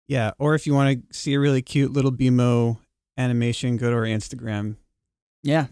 Yeah, 0.09 0.31
or 0.39 0.55
if 0.55 0.65
you 0.65 0.73
want 0.73 1.07
to 1.07 1.17
see 1.17 1.35
a 1.35 1.39
really 1.39 1.61
cute 1.61 1.93
little 1.93 2.11
BMO 2.11 2.79
animation, 3.15 3.77
go 3.77 3.91
to 3.91 3.95
our 3.95 4.01
Instagram. 4.05 4.77
Yeah. 5.43 5.67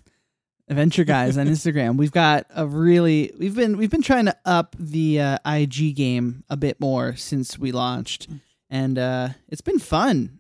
Adventure 0.70 1.06
guys 1.06 1.40
on 1.40 1.48
Instagram. 1.48 1.98
We've 1.98 2.12
got 2.12 2.46
a 2.56 2.68
really 2.68 3.34
we've 3.40 3.56
been 3.56 3.78
we've 3.78 3.90
been 3.90 4.04
trying 4.04 4.26
to 4.26 4.38
up 4.46 4.76
the 4.78 5.20
uh, 5.20 5.38
IG 5.44 5.96
game 5.96 6.44
a 6.52 6.56
bit 6.56 6.80
more 6.80 7.16
since 7.16 7.58
we 7.58 7.72
launched, 7.72 8.28
and 8.70 9.00
uh, 9.00 9.30
it's 9.50 9.62
been 9.62 9.80
fun. 9.80 10.40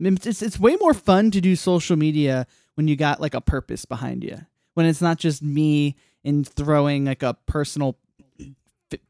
I 0.00 0.02
mean, 0.02 0.14
It's 0.14 0.42
it's 0.42 0.58
way 0.58 0.74
more 0.80 0.94
fun 0.94 1.30
to 1.30 1.40
do 1.40 1.54
social 1.54 1.94
media 1.96 2.48
when 2.74 2.88
you 2.88 2.96
got 2.96 3.20
like 3.20 3.34
a 3.34 3.40
purpose 3.40 3.84
behind 3.84 4.24
you. 4.24 4.40
When 4.74 4.86
it's 4.86 5.00
not 5.00 5.18
just 5.18 5.40
me 5.40 5.94
and 6.24 6.48
throwing 6.48 7.04
like 7.04 7.22
a 7.22 7.34
personal 7.46 7.96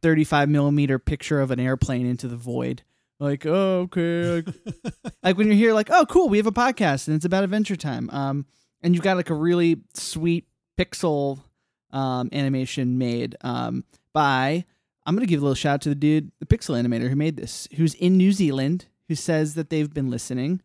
35 0.03 0.51
millimeter 0.51 0.99
picture 0.99 1.41
of 1.41 1.51
an 1.51 1.59
airplane 1.59 2.05
into 2.05 2.29
the 2.29 2.37
void. 2.37 2.83
Like, 3.21 3.45
oh, 3.47 3.81
okay. 3.83 4.43
Like, 4.43 4.55
like 5.23 5.37
when 5.37 5.47
you're 5.47 5.57
here, 5.57 5.75
like, 5.75 5.91
oh, 5.91 6.07
cool, 6.07 6.29
we 6.29 6.39
have 6.39 6.47
a 6.47 6.53
podcast 6.53 7.07
and 7.07 7.15
it's 7.15 7.27
about 7.27 7.45
Adventure 7.45 7.77
Time. 7.77 8.09
Um, 8.11 8.47
and 8.83 8.95
you've 8.95 9.05
got 9.05 9.17
like 9.17 9.31
a 9.31 9.35
really 9.35 9.83
sweet 9.95 10.47
pixel 10.79 11.41
um, 11.93 12.31
animation 12.33 12.97
made 12.99 13.37
um, 13.43 13.85
by 14.15 14.65
I'm 15.07 15.15
gonna 15.15 15.27
give 15.27 15.41
a 15.41 15.45
little 15.45 15.55
shout 15.55 15.75
out 15.75 15.81
to 15.83 15.89
the 15.91 15.95
dude, 15.95 16.31
the 16.41 16.47
pixel 16.47 16.81
animator 16.81 17.09
who 17.09 17.17
made 17.17 17.37
this, 17.37 17.69
who's 17.77 17.95
in 17.95 18.17
New 18.17 18.33
Zealand, 18.33 18.87
who 19.09 19.15
says 19.15 19.55
that 19.55 19.71
they've 19.71 19.93
been 19.93 20.11
listening. 20.11 20.63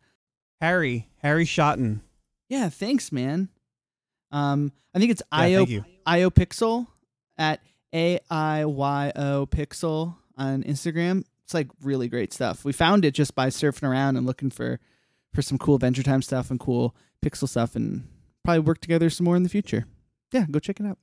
Harry, 0.60 1.08
Harry 1.22 1.44
Shotton. 1.44 2.00
Yeah, 2.48 2.68
thanks, 2.68 3.12
man. 3.12 3.48
Um, 4.30 4.72
I 4.94 4.98
think 4.98 5.10
it's 5.10 5.22
Yeah, 5.32 5.38
IO. 5.38 5.66
IO 6.06 6.30
Pixel 6.30 6.86
at 7.36 7.60
A 7.94 8.20
I 8.30 8.64
Y 8.64 9.12
O 9.16 9.46
Pixel 9.46 10.16
on 10.36 10.62
Instagram. 10.62 11.24
It's 11.46 11.54
like 11.54 11.68
really 11.80 12.08
great 12.08 12.32
stuff. 12.32 12.64
We 12.64 12.72
found 12.72 13.04
it 13.04 13.12
just 13.12 13.36
by 13.36 13.50
surfing 13.50 13.88
around 13.88 14.16
and 14.16 14.26
looking 14.26 14.50
for 14.50 14.80
for 15.32 15.42
some 15.42 15.58
cool 15.58 15.76
Adventure 15.76 16.02
Time 16.02 16.20
stuff 16.20 16.50
and 16.50 16.58
cool 16.58 16.96
pixel 17.24 17.48
stuff, 17.48 17.76
and 17.76 18.08
probably 18.44 18.58
work 18.58 18.80
together 18.80 19.08
some 19.10 19.26
more 19.26 19.36
in 19.36 19.44
the 19.44 19.48
future. 19.48 19.86
Yeah, 20.32 20.46
go 20.50 20.58
check 20.58 20.80
it 20.80 20.86
out. 20.86 20.98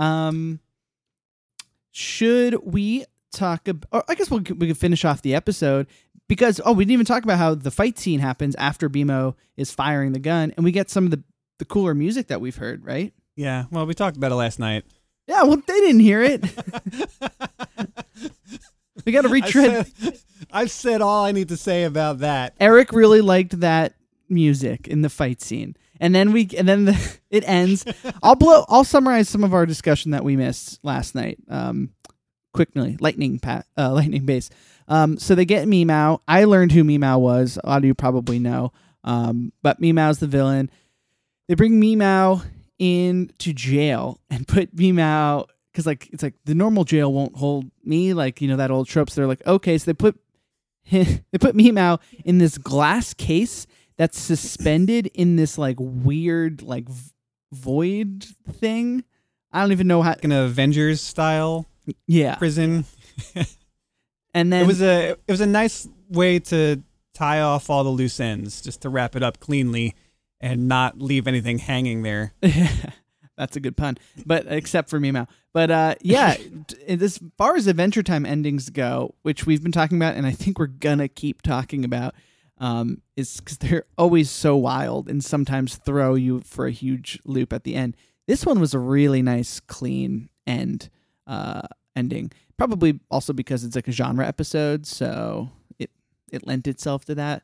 Um, 0.00 0.60
should 1.90 2.54
we 2.62 3.04
talk 3.32 3.66
about? 3.66 3.88
Or 3.90 4.04
I 4.08 4.14
guess 4.14 4.30
we'll, 4.30 4.42
we 4.42 4.68
can 4.68 4.76
finish 4.76 5.04
off 5.04 5.22
the 5.22 5.34
episode 5.34 5.88
because 6.28 6.60
oh, 6.64 6.72
we 6.72 6.84
didn't 6.84 6.92
even 6.92 7.06
talk 7.06 7.24
about 7.24 7.38
how 7.38 7.56
the 7.56 7.72
fight 7.72 7.98
scene 7.98 8.20
happens 8.20 8.54
after 8.54 8.88
BMO 8.88 9.34
is 9.56 9.72
firing 9.72 10.12
the 10.12 10.20
gun, 10.20 10.52
and 10.56 10.62
we 10.62 10.70
get 10.70 10.88
some 10.88 11.04
of 11.04 11.10
the 11.10 11.24
the 11.58 11.64
cooler 11.64 11.96
music 11.96 12.28
that 12.28 12.40
we've 12.40 12.58
heard, 12.58 12.86
right? 12.86 13.12
Yeah, 13.34 13.64
well, 13.72 13.86
we 13.86 13.94
talked 13.94 14.16
about 14.16 14.30
it 14.30 14.36
last 14.36 14.60
night. 14.60 14.84
Yeah, 15.26 15.42
well, 15.42 15.56
they 15.56 15.80
didn't 15.80 16.00
hear 16.00 16.22
it. 16.22 16.44
we 19.04 19.12
got 19.12 19.22
to 19.22 19.28
I've 19.28 19.32
retread. 19.32 19.86
said, 19.86 20.18
I've 20.52 20.70
said 20.70 21.00
all 21.00 21.24
I 21.24 21.32
need 21.32 21.48
to 21.48 21.56
say 21.56 21.84
about 21.84 22.18
that. 22.18 22.54
Eric 22.60 22.92
really 22.92 23.20
liked 23.20 23.60
that 23.60 23.94
music 24.28 24.88
in 24.88 25.02
the 25.02 25.10
fight 25.10 25.40
scene, 25.40 25.76
and 26.00 26.14
then 26.14 26.32
we 26.32 26.48
and 26.56 26.68
then 26.68 26.86
the, 26.86 27.18
it 27.30 27.44
ends. 27.46 27.84
I'll 28.22 28.36
blow. 28.36 28.64
I'll 28.68 28.84
summarize 28.84 29.28
some 29.28 29.44
of 29.44 29.54
our 29.54 29.66
discussion 29.66 30.12
that 30.12 30.24
we 30.24 30.36
missed 30.36 30.78
last 30.84 31.14
night. 31.14 31.38
Um, 31.48 31.90
quickly, 32.52 32.96
lightning 33.00 33.38
pat, 33.38 33.66
uh, 33.76 33.92
lightning 33.92 34.24
base. 34.26 34.50
Um, 34.88 35.18
so 35.18 35.34
they 35.34 35.44
get 35.44 35.68
Meow. 35.68 36.20
I 36.26 36.44
learned 36.44 36.72
who 36.72 36.82
Meow 36.82 37.18
was. 37.18 37.58
A 37.62 37.68
lot 37.68 37.78
of 37.78 37.84
you 37.84 37.94
probably 37.94 38.38
know. 38.38 38.72
Um, 39.04 39.52
but 39.62 39.80
Meow's 39.80 40.18
the 40.18 40.26
villain. 40.26 40.70
They 41.48 41.54
bring 41.54 41.78
Meow 41.78 42.42
into 42.78 43.52
jail 43.52 44.20
and 44.30 44.48
put 44.48 44.74
Meow 44.74 45.46
because 45.72 45.86
like 45.86 46.08
it's 46.12 46.22
like 46.22 46.34
the 46.44 46.54
normal 46.54 46.84
jail 46.84 47.12
won't 47.12 47.36
hold 47.36 47.70
me. 47.84 48.14
Like 48.14 48.40
you 48.40 48.48
know 48.48 48.56
that 48.56 48.70
old 48.70 48.88
tropes. 48.88 49.14
They're 49.14 49.26
like 49.26 49.46
okay, 49.46 49.78
so 49.78 49.86
they 49.86 49.94
put 49.94 50.18
they 50.90 51.38
put 51.38 51.54
Meow 51.54 51.98
in 52.24 52.38
this 52.38 52.58
glass 52.58 53.14
case 53.14 53.66
that's 53.96 54.18
suspended 54.18 55.08
in 55.14 55.36
this 55.36 55.58
like 55.58 55.76
weird 55.78 56.62
like 56.62 56.88
v- 56.88 57.12
void 57.52 58.26
thing. 58.50 59.04
I 59.52 59.60
don't 59.60 59.72
even 59.72 59.86
know 59.86 60.02
how. 60.02 60.10
Like 60.10 60.24
an 60.24 60.32
Avengers 60.32 61.00
style 61.00 61.68
Yeah, 62.06 62.36
prison. 62.36 62.84
and 64.34 64.52
then 64.52 64.64
it 64.64 64.66
was 64.66 64.80
a 64.80 65.10
it 65.10 65.30
was 65.30 65.40
a 65.40 65.46
nice 65.46 65.88
way 66.08 66.38
to 66.38 66.82
tie 67.14 67.40
off 67.40 67.68
all 67.68 67.84
the 67.84 67.90
loose 67.90 68.20
ends, 68.20 68.60
just 68.60 68.82
to 68.82 68.88
wrap 68.88 69.16
it 69.16 69.22
up 69.22 69.40
cleanly 69.40 69.94
and 70.40 70.68
not 70.68 71.00
leave 71.00 71.26
anything 71.26 71.58
hanging 71.58 72.02
there. 72.02 72.32
That's 73.40 73.56
a 73.56 73.60
good 73.60 73.74
pun, 73.74 73.96
but 74.26 74.44
except 74.48 74.90
for 74.90 75.00
Meow. 75.00 75.26
But 75.54 75.70
uh, 75.70 75.94
yeah, 76.02 76.34
t- 76.66 76.76
as 76.86 77.18
far 77.38 77.56
as 77.56 77.66
Adventure 77.66 78.02
Time 78.02 78.26
endings 78.26 78.68
go, 78.68 79.14
which 79.22 79.46
we've 79.46 79.62
been 79.62 79.72
talking 79.72 79.96
about, 79.96 80.14
and 80.14 80.26
I 80.26 80.32
think 80.32 80.58
we're 80.58 80.66
gonna 80.66 81.08
keep 81.08 81.40
talking 81.40 81.82
about, 81.82 82.14
um, 82.58 83.00
is 83.16 83.38
because 83.38 83.56
they're 83.56 83.86
always 83.96 84.28
so 84.28 84.58
wild 84.58 85.08
and 85.08 85.24
sometimes 85.24 85.76
throw 85.76 86.16
you 86.16 86.42
for 86.44 86.66
a 86.66 86.70
huge 86.70 87.18
loop 87.24 87.54
at 87.54 87.64
the 87.64 87.76
end. 87.76 87.96
This 88.28 88.44
one 88.44 88.60
was 88.60 88.74
a 88.74 88.78
really 88.78 89.22
nice, 89.22 89.58
clean 89.58 90.28
end 90.46 90.90
uh, 91.26 91.62
ending. 91.96 92.32
probably 92.58 93.00
also 93.10 93.32
because 93.32 93.64
it's 93.64 93.74
like 93.74 93.88
a 93.88 93.92
genre 93.92 94.26
episode, 94.26 94.84
so 94.84 95.48
it 95.78 95.90
it 96.30 96.46
lent 96.46 96.66
itself 96.66 97.06
to 97.06 97.14
that. 97.14 97.42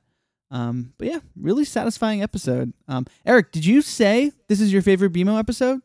Um, 0.50 0.92
but 0.98 1.08
yeah, 1.08 1.20
really 1.40 1.64
satisfying 1.64 2.22
episode. 2.22 2.74
Um, 2.86 3.06
Eric, 3.24 3.50
did 3.50 3.64
you 3.64 3.80
say 3.80 4.30
this 4.48 4.60
is 4.60 4.74
your 4.74 4.82
favorite 4.82 5.14
BMO 5.14 5.38
episode? 5.38 5.80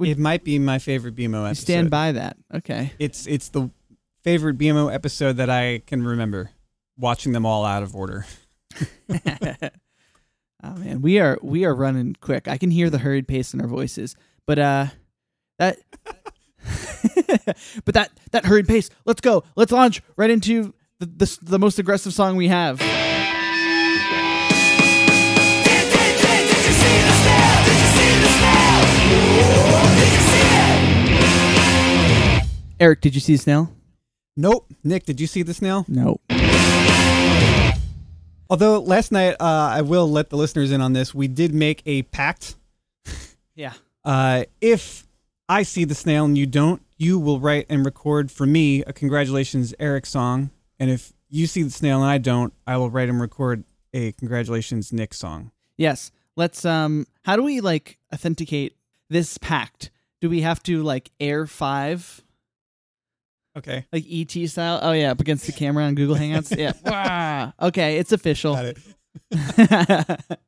It 0.00 0.18
might 0.18 0.44
be 0.44 0.58
my 0.58 0.78
favorite 0.78 1.14
BMO 1.16 1.40
You 1.40 1.46
episode. 1.46 1.62
stand 1.62 1.90
by 1.90 2.12
that. 2.12 2.36
Okay. 2.54 2.92
It's 2.98 3.26
it's 3.26 3.48
the 3.48 3.70
favorite 4.22 4.56
BMO 4.58 4.92
episode 4.92 5.38
that 5.38 5.50
I 5.50 5.82
can 5.86 6.04
remember. 6.04 6.50
Watching 6.96 7.32
them 7.32 7.46
all 7.46 7.64
out 7.64 7.82
of 7.82 7.94
order. 7.94 8.26
oh 9.10 10.74
man, 10.76 11.00
we 11.00 11.18
are 11.20 11.38
we 11.42 11.64
are 11.64 11.74
running 11.74 12.16
quick. 12.20 12.48
I 12.48 12.58
can 12.58 12.70
hear 12.70 12.90
the 12.90 12.98
hurried 12.98 13.28
pace 13.28 13.54
in 13.54 13.60
our 13.60 13.68
voices, 13.68 14.16
but 14.46 14.58
uh, 14.58 14.86
that, 15.58 15.78
but 17.84 17.94
that 17.94 18.10
that 18.32 18.44
hurried 18.46 18.66
pace. 18.66 18.90
Let's 19.04 19.20
go. 19.20 19.44
Let's 19.56 19.72
launch 19.72 20.02
right 20.16 20.30
into 20.30 20.74
the 20.98 21.06
the, 21.06 21.38
the 21.42 21.58
most 21.58 21.78
aggressive 21.78 22.12
song 22.12 22.36
we 22.36 22.48
have. 22.48 22.80
Eric, 32.80 33.00
did 33.00 33.14
you 33.14 33.20
see 33.20 33.34
the 33.34 33.42
snail? 33.42 33.72
Nope. 34.36 34.72
Nick, 34.84 35.04
did 35.04 35.20
you 35.20 35.26
see 35.26 35.42
the 35.42 35.52
snail? 35.52 35.84
Nope. 35.88 36.20
Although 38.50 38.78
last 38.80 39.10
night, 39.10 39.34
uh, 39.40 39.70
I 39.72 39.82
will 39.82 40.08
let 40.08 40.30
the 40.30 40.36
listeners 40.36 40.70
in 40.70 40.80
on 40.80 40.92
this. 40.92 41.12
We 41.12 41.26
did 41.26 41.52
make 41.54 41.82
a 41.86 42.02
pact. 42.02 42.54
Yeah. 43.56 43.72
Uh, 44.04 44.44
if 44.60 45.04
I 45.48 45.64
see 45.64 45.84
the 45.84 45.96
snail 45.96 46.24
and 46.24 46.38
you 46.38 46.46
don't, 46.46 46.80
you 46.96 47.18
will 47.18 47.40
write 47.40 47.66
and 47.68 47.84
record 47.84 48.30
for 48.30 48.46
me 48.46 48.84
a 48.84 48.92
congratulations 48.92 49.74
Eric 49.80 50.06
song. 50.06 50.50
And 50.78 50.92
if 50.92 51.12
you 51.28 51.48
see 51.48 51.64
the 51.64 51.70
snail 51.70 52.00
and 52.00 52.08
I 52.08 52.18
don't, 52.18 52.52
I 52.68 52.76
will 52.76 52.88
write 52.88 53.08
and 53.08 53.20
record 53.20 53.64
a 53.92 54.12
congratulations 54.12 54.92
Nick 54.92 55.12
song. 55.12 55.50
Yes. 55.76 56.12
Let's 56.36 56.64
um 56.64 57.08
how 57.24 57.34
do 57.34 57.42
we 57.42 57.60
like 57.60 57.98
authenticate 58.14 58.76
this 59.10 59.38
pact? 59.38 59.90
Do 60.20 60.30
we 60.30 60.42
have 60.42 60.62
to 60.62 60.84
like 60.84 61.10
air 61.18 61.48
5 61.48 62.22
Okay. 63.58 63.86
like 63.92 64.04
ET 64.10 64.32
style? 64.48 64.80
Oh 64.82 64.92
yeah, 64.92 65.10
up 65.10 65.20
against 65.20 65.46
the 65.46 65.52
camera 65.52 65.84
on 65.84 65.94
Google 65.94 66.16
Hangouts. 66.16 66.56
Yeah. 66.56 66.72
Wah. 66.84 67.66
Okay, 67.68 67.98
it's 67.98 68.12
official. 68.12 68.54
Got 68.54 68.76
it. 69.30 70.38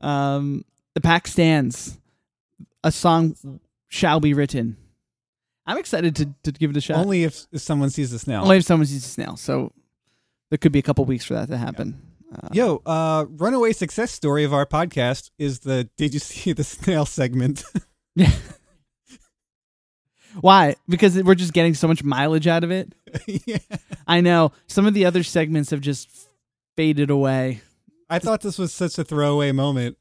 um 0.00 0.64
the 0.94 1.00
pack 1.00 1.26
stands. 1.26 1.98
A 2.84 2.92
song 2.92 3.36
shall 3.88 4.20
be 4.20 4.34
written. 4.34 4.76
I'm 5.66 5.78
excited 5.78 6.16
to, 6.16 6.34
to 6.44 6.52
give 6.52 6.70
it 6.70 6.76
a 6.76 6.80
shot. 6.80 6.96
Only 6.96 7.24
if, 7.24 7.46
someone 7.56 7.90
sees 7.90 8.10
the 8.10 8.18
snail. 8.18 8.42
Only 8.42 8.56
if 8.56 8.64
someone 8.64 8.86
sees 8.86 9.04
a 9.04 9.08
snail. 9.08 9.36
So 9.36 9.72
there 10.50 10.56
could 10.56 10.72
be 10.72 10.78
a 10.78 10.82
couple 10.82 11.04
weeks 11.04 11.26
for 11.26 11.34
that 11.34 11.48
to 11.48 11.58
happen. 11.58 12.00
Uh, 12.34 12.48
Yo, 12.52 12.82
uh, 12.86 13.26
runaway 13.28 13.72
success 13.72 14.10
story 14.10 14.44
of 14.44 14.54
our 14.54 14.64
podcast 14.64 15.30
is 15.38 15.60
the 15.60 15.88
Did 15.96 16.14
you 16.14 16.20
see 16.20 16.52
the 16.52 16.64
snail 16.64 17.04
segment? 17.04 17.64
Why? 20.40 20.76
Because 20.88 21.20
we're 21.22 21.34
just 21.34 21.52
getting 21.52 21.74
so 21.74 21.88
much 21.88 22.02
mileage 22.02 22.46
out 22.46 22.64
of 22.64 22.70
it. 22.70 22.92
yeah. 23.26 23.58
I 24.06 24.20
know 24.20 24.52
some 24.66 24.86
of 24.86 24.94
the 24.94 25.04
other 25.04 25.22
segments 25.22 25.70
have 25.70 25.80
just 25.80 26.28
faded 26.76 27.10
away. 27.10 27.60
I 28.10 28.18
thought 28.18 28.40
this 28.40 28.58
was 28.58 28.72
such 28.72 28.98
a 28.98 29.04
throwaway 29.04 29.52
moment 29.52 29.98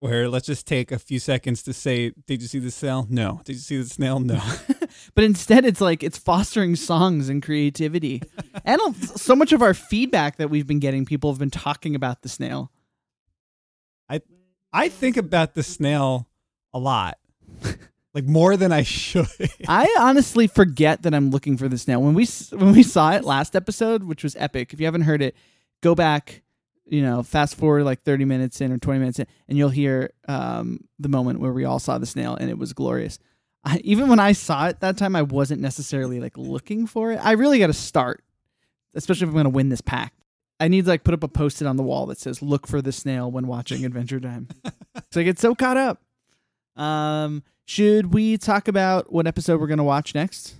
where 0.00 0.28
let's 0.28 0.46
just 0.46 0.66
take 0.66 0.90
a 0.90 0.98
few 0.98 1.18
seconds 1.18 1.62
to 1.62 1.72
say, 1.72 2.12
Did 2.26 2.42
you 2.42 2.48
see 2.48 2.58
the 2.58 2.70
snail? 2.70 3.06
No. 3.08 3.40
Did 3.44 3.54
you 3.54 3.60
see 3.60 3.76
the 3.78 3.88
snail? 3.88 4.20
No. 4.20 4.42
But 5.14 5.24
instead, 5.24 5.64
it's 5.64 5.80
like 5.80 6.02
it's 6.02 6.18
fostering 6.18 6.76
songs 6.76 7.28
and 7.28 7.42
creativity, 7.42 8.22
and 8.64 8.80
so 8.96 9.34
much 9.34 9.52
of 9.52 9.62
our 9.62 9.74
feedback 9.74 10.36
that 10.36 10.50
we've 10.50 10.66
been 10.66 10.78
getting. 10.78 11.04
People 11.04 11.30
have 11.30 11.38
been 11.38 11.50
talking 11.50 11.94
about 11.94 12.22
the 12.22 12.28
snail. 12.28 12.70
I, 14.08 14.20
I 14.72 14.88
think 14.88 15.16
about 15.16 15.54
the 15.54 15.62
snail 15.62 16.28
a 16.72 16.78
lot, 16.78 17.18
like 18.14 18.24
more 18.24 18.56
than 18.56 18.72
I 18.72 18.82
should. 18.82 19.26
I 19.68 19.94
honestly 19.98 20.46
forget 20.46 21.02
that 21.02 21.14
I'm 21.14 21.30
looking 21.30 21.56
for 21.56 21.68
this 21.68 21.88
now. 21.88 22.00
When 22.00 22.14
we 22.14 22.26
when 22.50 22.72
we 22.72 22.82
saw 22.82 23.12
it 23.12 23.24
last 23.24 23.56
episode, 23.56 24.04
which 24.04 24.22
was 24.22 24.36
epic. 24.36 24.72
If 24.72 24.80
you 24.80 24.86
haven't 24.86 25.02
heard 25.02 25.22
it, 25.22 25.36
go 25.82 25.94
back. 25.94 26.42
You 26.84 27.00
know, 27.00 27.22
fast 27.22 27.54
forward 27.54 27.84
like 27.84 28.02
30 28.02 28.24
minutes 28.24 28.60
in 28.60 28.72
or 28.72 28.76
20 28.76 28.98
minutes 28.98 29.18
in, 29.18 29.26
and 29.48 29.56
you'll 29.56 29.70
hear 29.70 30.10
um, 30.28 30.80
the 30.98 31.08
moment 31.08 31.40
where 31.40 31.52
we 31.52 31.64
all 31.64 31.78
saw 31.78 31.96
the 31.96 32.06
snail, 32.06 32.34
and 32.34 32.50
it 32.50 32.58
was 32.58 32.72
glorious. 32.72 33.18
I, 33.64 33.80
even 33.84 34.08
when 34.08 34.18
I 34.18 34.32
saw 34.32 34.66
it 34.66 34.80
that 34.80 34.98
time, 34.98 35.14
I 35.14 35.22
wasn't 35.22 35.62
necessarily 35.62 36.18
like 36.20 36.36
looking 36.36 36.86
for 36.86 37.12
it. 37.12 37.16
I 37.22 37.32
really 37.32 37.60
got 37.60 37.68
to 37.68 37.72
start, 37.72 38.22
especially 38.94 39.26
if 39.26 39.28
I'm 39.28 39.34
going 39.34 39.44
to 39.44 39.50
win 39.50 39.68
this 39.68 39.80
pack. 39.80 40.12
I 40.58 40.68
need 40.68 40.84
to 40.84 40.90
like 40.90 41.04
put 41.04 41.14
up 41.14 41.22
a 41.22 41.28
post-it 41.28 41.66
on 41.66 41.76
the 41.76 41.82
wall 41.82 42.06
that 42.06 42.18
says 42.18 42.42
"Look 42.42 42.66
for 42.66 42.82
the 42.82 42.92
snail 42.92 43.30
when 43.30 43.46
watching 43.46 43.84
Adventure 43.84 44.20
Time." 44.20 44.48
so 45.12 45.20
I 45.20 45.24
get 45.24 45.38
so 45.38 45.54
caught 45.54 45.76
up. 45.76 46.02
Um, 46.76 47.42
should 47.64 48.12
we 48.12 48.36
talk 48.36 48.68
about 48.68 49.12
what 49.12 49.26
episode 49.26 49.60
we're 49.60 49.66
gonna 49.66 49.84
watch 49.84 50.14
next? 50.14 50.56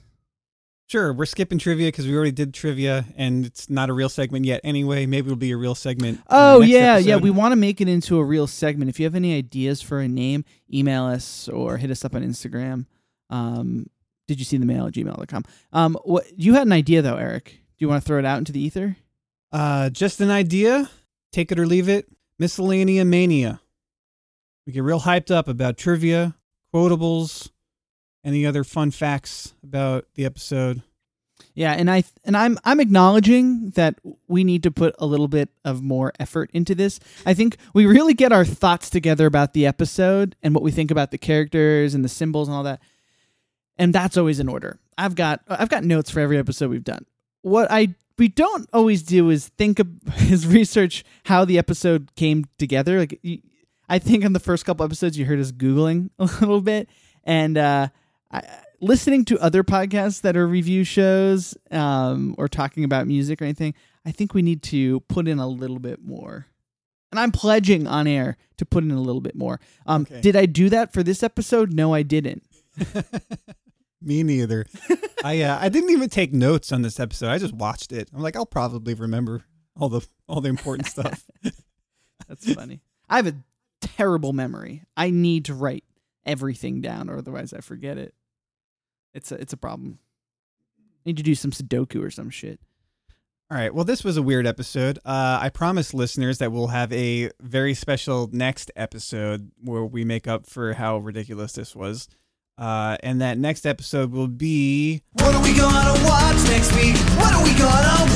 sure, 0.93 1.11
we're 1.15 1.25
skipping 1.25 1.59
trivia 1.59 1.88
because 1.88 2.07
we 2.07 2.15
already 2.15 2.31
did 2.31 2.53
trivia 2.53 3.07
and 3.17 3.47
it's 3.47 3.71
not 3.71 3.88
a 3.88 3.95
real 3.95 4.11
segment 4.11 4.45
yet 4.45 4.61
anyway. 4.62 5.07
Maybe 5.07 5.27
it'll 5.27 5.37
be 5.37 5.51
a 5.51 5.57
real 5.57 5.75
segment. 5.75 6.21
Oh 6.29 6.61
yeah, 6.61 6.99
yeah. 6.99 7.17
We 7.17 7.31
want 7.31 7.53
to 7.53 7.57
make 7.57 7.81
it 7.81 7.88
into 7.88 8.19
a 8.19 8.25
real 8.25 8.47
segment. 8.47 8.91
If 8.91 9.01
you 9.01 9.07
have 9.07 9.15
any 9.15 9.35
ideas 9.35 9.81
for 9.81 10.01
a 10.01 10.09
name, 10.09 10.45
email 10.73 11.05
us 11.05 11.49
or 11.49 11.79
hit 11.79 11.91
us 11.91 12.05
up 12.05 12.15
on 12.15 12.23
Instagram. 12.23 12.85
Um, 13.31 13.87
did 14.29 14.38
you 14.38 14.45
see 14.45 14.59
the 14.59 14.67
mail 14.67 14.87
at 14.87 14.93
gmail.com? 14.93 15.45
Um, 15.73 15.97
what 16.05 16.27
you 16.38 16.53
had 16.53 16.67
an 16.67 16.73
idea 16.73 17.01
though, 17.01 17.17
Eric? 17.17 17.47
Do 17.47 17.85
you 17.85 17.88
want 17.88 18.03
to 18.03 18.07
throw 18.07 18.19
it 18.19 18.27
out 18.27 18.37
into 18.37 18.53
the 18.53 18.61
ether? 18.61 18.97
Uh, 19.51 19.88
just 19.88 20.21
an 20.21 20.31
idea. 20.31 20.91
Take 21.33 21.51
it 21.51 21.59
or 21.59 21.67
leave 21.67 21.88
it. 21.88 22.07
Miscellanea 22.38 23.07
mania. 23.07 23.62
We 24.67 24.75
get 24.75 24.83
real 24.83 25.01
hyped 25.01 25.31
up 25.31 25.49
about 25.49 25.79
trivia, 25.79 26.37
quotables, 26.73 27.51
any 28.25 28.47
other 28.47 28.65
fun 28.65 28.91
facts 28.91 29.55
about 29.63 30.07
the 30.15 30.25
episode. 30.25 30.83
Yeah, 31.55 31.73
and 31.73 31.91
I 31.91 32.05
and 32.25 32.37
I'm 32.37 32.59
I'm 32.65 32.81
acknowledging 32.81 33.71
that 33.71 33.99
we 34.27 34.45
need 34.45 34.63
to 34.63 34.71
put 34.71 34.95
a 34.99 35.07
little 35.07 35.29
bit 35.29 35.51
of 35.65 35.83
more 35.83 36.13
effort 36.19 36.51
into 36.55 36.75
this. 36.75 36.99
I 37.27 37.35
think 37.35 37.57
we 37.75 37.85
really 37.85 38.15
get 38.15 38.33
our 38.33 38.45
thoughts 38.45 38.89
together 38.89 39.27
about 39.27 39.53
the 39.53 39.67
episode 39.67 40.35
and 40.43 40.55
what 40.55 40.65
we 40.65 40.71
think 40.71 40.91
about 40.91 41.11
the 41.11 41.19
characters 41.19 41.95
and 41.95 42.05
the 42.05 42.09
symbols 42.09 42.49
and 42.49 42.57
all 42.57 42.63
that. 42.63 42.81
And 43.77 43.95
that's 43.95 44.17
always 44.17 44.41
in 44.41 44.49
order. 44.49 44.79
I've 44.97 45.15
got 45.15 45.43
I've 45.49 45.69
got 45.69 45.85
notes 45.85 46.11
for 46.11 46.21
every 46.21 46.39
episode 46.39 46.71
we've 46.71 46.85
done. 46.85 47.05
What 47.43 47.71
I 47.71 47.95
we 48.19 48.29
don't 48.29 48.69
always 48.73 49.03
do 49.03 49.31
is 49.31 49.49
think 49.49 49.79
of 49.79 49.89
is 50.31 50.47
research 50.47 51.05
how 51.25 51.45
the 51.45 51.59
episode 51.59 52.15
came 52.15 52.47
together. 52.59 53.01
Like 53.01 53.21
I 53.92 53.98
think 53.98 54.24
in 54.24 54.33
the 54.33 54.40
first 54.40 54.64
couple 54.64 54.85
episodes 54.85 55.18
you 55.18 55.24
heard 55.26 55.38
us 55.38 55.52
googling 55.52 56.11
a 56.18 56.24
little 56.24 56.61
bit 56.61 56.88
and 57.24 57.57
uh 57.59 57.88
I, 58.31 58.42
listening 58.81 59.24
to 59.26 59.38
other 59.38 59.62
podcasts 59.62 60.20
that 60.22 60.37
are 60.37 60.46
review 60.46 60.85
shows 60.85 61.55
um, 61.70 62.35
or 62.37 62.48
talking 62.48 62.83
about 62.85 63.07
music 63.07 63.40
or 63.40 63.44
anything, 63.44 63.74
I 64.05 64.11
think 64.11 64.35
we 64.35 64.42
need 64.42 64.62
to 64.64 65.00
put 65.00 65.28
in 65.28 65.38
a 65.38 65.46
little 65.46 65.78
bit 65.78 66.02
more. 66.02 66.46
And 67.11 67.20
I'm 67.20 67.31
pledging 67.31 67.87
on 67.87 68.07
air 68.07 68.37
to 68.57 68.64
put 68.66 68.83
in 68.83 68.90
a 68.90 69.00
little 69.00 69.20
bit 69.20 69.37
more. 69.37 69.61
Um, 69.87 70.02
Okay. 70.02 70.20
Did 70.20 70.35
I 70.35 70.46
do 70.46 70.68
that 70.70 70.92
for 70.92 71.02
this 71.02 71.22
episode? 71.22 71.72
No, 71.72 71.94
I 71.94 72.02
didn't. 72.02 72.42
Me 74.02 74.22
neither. 74.22 74.66
I 75.24 75.42
uh, 75.42 75.59
I 75.61 75.68
didn't 75.68 75.90
even 75.90 76.09
take 76.09 76.33
notes 76.33 76.72
on 76.72 76.83
this 76.83 76.98
episode. 76.98 77.28
I 77.28 77.38
just 77.38 77.55
watched 77.55 77.92
it. 77.92 78.09
I'm 78.12 78.22
like, 78.22 78.35
I'll 78.35 78.46
probably 78.46 78.94
remember 78.94 79.44
all 79.78 79.88
the 79.88 80.05
all 80.26 80.40
the 80.40 80.48
important 80.48 80.88
stuff. 80.88 81.24
That's 82.26 82.52
funny. 82.55 82.81
I 83.09 83.16
have 83.16 83.26
a 83.28 83.35
terrible 83.83 84.33
memory. 84.33 84.83
I 84.97 85.11
need 85.11 85.45
to 85.47 85.55
write 85.55 85.85
everything 86.25 86.81
down, 86.81 87.11
or 87.11 87.18
otherwise 87.18 87.53
I 87.53 87.61
forget 87.61 87.99
it. 87.99 88.14
It's 89.14 89.31
a 89.33 89.35
it's 89.37 89.53
a 89.53 89.57
problem. 89.57 89.99
I 90.79 91.01
need 91.05 91.16
to 91.16 91.23
do 91.23 91.35
some 91.35 91.51
Sudoku 91.51 92.03
or 92.03 92.11
some 92.11 92.31
shit. 92.31 92.61
All 93.51 93.59
right. 93.59 93.75
Well, 93.75 93.85
this 93.85 94.03
was 94.03 94.16
a 94.16 94.23
weird 94.23 94.47
episode. 94.47 94.99
Uh, 95.05 95.38
I 95.42 95.51
promise 95.51 95.92
listeners 95.92 96.38
that 96.38 96.53
we'll 96.53 96.68
have 96.68 96.90
a 96.92 97.31
very 97.40 97.75
special 97.75 98.31
next 98.33 98.71
episode 98.77 99.51
where 99.62 99.85
we 99.85 100.07
make 100.07 100.27
up 100.27 100.47
for 100.47 100.73
how 100.73 100.97
ridiculous 100.99 101.53
this 101.53 101.77
was. 101.77 102.09
Uh, 102.57 102.97
and 103.03 103.21
that 103.21 103.37
next 103.38 103.66
episode 103.66 104.12
will 104.12 104.29
be 104.29 105.03
What 105.14 105.35
are 105.35 105.42
we 105.42 105.55
gonna 105.55 106.03
watch 106.05 106.37
next 106.45 106.75
week? 106.77 106.97
What 107.18 107.35
are 107.35 107.42
we 107.42 107.53
gonna 107.59 108.12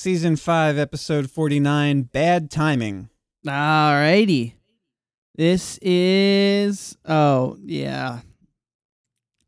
season 0.00 0.36
five, 0.36 0.78
episode 0.78 1.30
49 1.30 2.02
Bad 2.02 2.50
Timing. 2.50 3.10
Alrighty. 3.46 4.54
This 5.34 5.78
is 5.82 6.96
oh 7.06 7.56
yeah. 7.62 8.20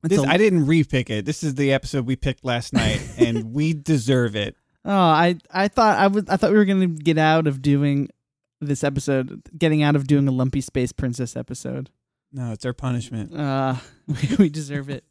This, 0.03 0.21
a- 0.23 0.29
I 0.29 0.37
didn't 0.37 0.67
repick 0.67 1.11
it. 1.11 1.25
This 1.25 1.43
is 1.43 1.55
the 1.55 1.73
episode 1.73 2.07
we 2.07 2.17
picked 2.17 2.45
last 2.45 2.73
night, 2.73 3.03
and 3.19 3.53
we 3.55 3.73
deserve 3.73 4.37
it. 4.37 4.57
Oh, 4.85 4.93
I 4.93 5.37
I 5.51 5.69
thought 5.69 5.99
I 5.99 6.07
was 6.09 6.25
I 6.29 6.37
thought 6.37 6.51
we 6.51 6.57
were 6.59 6.65
gonna 6.65 6.87
get 6.89 7.19
out 7.19 7.47
of 7.47 7.63
doing 7.63 8.09
this 8.61 8.85
episode, 8.85 9.43
getting 9.57 9.83
out 9.83 9.97
of 9.97 10.07
doing 10.07 10.27
a 10.29 10.33
lumpy 10.33 10.61
space 10.61 10.93
princess 10.93 11.37
episode. 11.37 11.91
No, 12.33 12.53
it's 12.53 12.65
our 12.65 12.73
punishment. 12.73 13.35
Uh, 13.35 13.77
we, 14.07 14.37
we 14.39 14.49
deserve 14.49 14.89
it. 14.89 15.05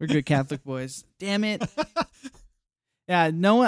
We're 0.00 0.06
good 0.06 0.26
Catholic 0.26 0.64
boys. 0.64 1.04
Damn 1.18 1.44
it. 1.44 1.62
Yeah, 3.08 3.30
no. 3.34 3.62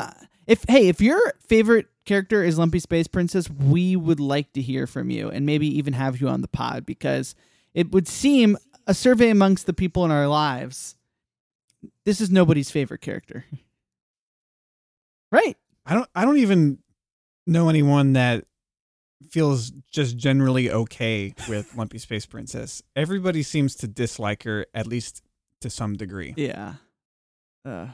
If 0.46 0.64
hey, 0.68 0.88
if 0.88 1.00
your 1.00 1.34
favorite 1.46 1.86
character 2.04 2.42
is 2.42 2.58
Lumpy 2.58 2.78
Space 2.78 3.06
Princess, 3.06 3.48
we 3.50 3.96
would 3.96 4.20
like 4.20 4.52
to 4.52 4.62
hear 4.62 4.86
from 4.86 5.10
you, 5.10 5.30
and 5.30 5.46
maybe 5.46 5.66
even 5.78 5.92
have 5.94 6.20
you 6.20 6.28
on 6.28 6.40
the 6.40 6.48
pod 6.48 6.84
because 6.84 7.34
it 7.72 7.92
would 7.92 8.06
seem 8.08 8.56
a 8.86 8.94
survey 8.94 9.30
amongst 9.30 9.66
the 9.66 9.72
people 9.72 10.04
in 10.04 10.10
our 10.10 10.28
lives. 10.28 10.96
This 12.04 12.20
is 12.20 12.30
nobody's 12.30 12.70
favorite 12.70 13.00
character, 13.00 13.44
right? 15.32 15.56
I 15.86 15.94
don't. 15.94 16.08
I 16.14 16.24
don't 16.24 16.38
even 16.38 16.78
know 17.46 17.68
anyone 17.68 18.14
that 18.14 18.44
feels 19.30 19.70
just 19.90 20.16
generally 20.16 20.70
okay 20.70 21.34
with 21.48 21.74
Lumpy 21.76 21.98
Space 21.98 22.26
Princess. 22.26 22.82
Everybody 22.94 23.42
seems 23.42 23.74
to 23.76 23.88
dislike 23.88 24.44
her 24.44 24.66
at 24.74 24.86
least 24.86 25.22
to 25.60 25.70
some 25.70 25.94
degree. 25.94 26.34
Yeah. 26.36 26.74
Uh, 27.64 27.88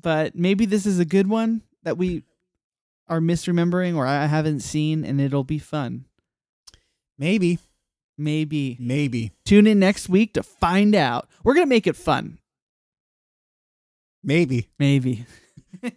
but 0.00 0.34
maybe 0.34 0.66
this 0.66 0.86
is 0.86 0.98
a 0.98 1.04
good 1.04 1.28
one 1.28 1.62
that 1.82 1.98
we 1.98 2.22
are 3.08 3.20
misremembering 3.20 3.96
or 3.96 4.06
I 4.06 4.26
haven't 4.26 4.60
seen, 4.60 5.04
and 5.04 5.20
it'll 5.20 5.44
be 5.44 5.58
fun. 5.58 6.06
Maybe. 7.18 7.58
Maybe. 8.18 8.76
Maybe. 8.80 9.32
Tune 9.44 9.66
in 9.66 9.78
next 9.78 10.08
week 10.08 10.34
to 10.34 10.42
find 10.42 10.94
out. 10.94 11.28
We're 11.44 11.54
gonna 11.54 11.66
make 11.66 11.86
it 11.86 11.96
fun. 11.96 12.38
Maybe. 14.22 14.68
Maybe. 14.78 15.26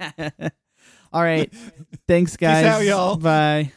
All 1.13 1.21
right. 1.21 1.51
Thanks, 2.07 2.35
guys. 2.37 2.65
out, 2.65 2.83
y'all. 2.83 3.15
Bye. 3.15 3.71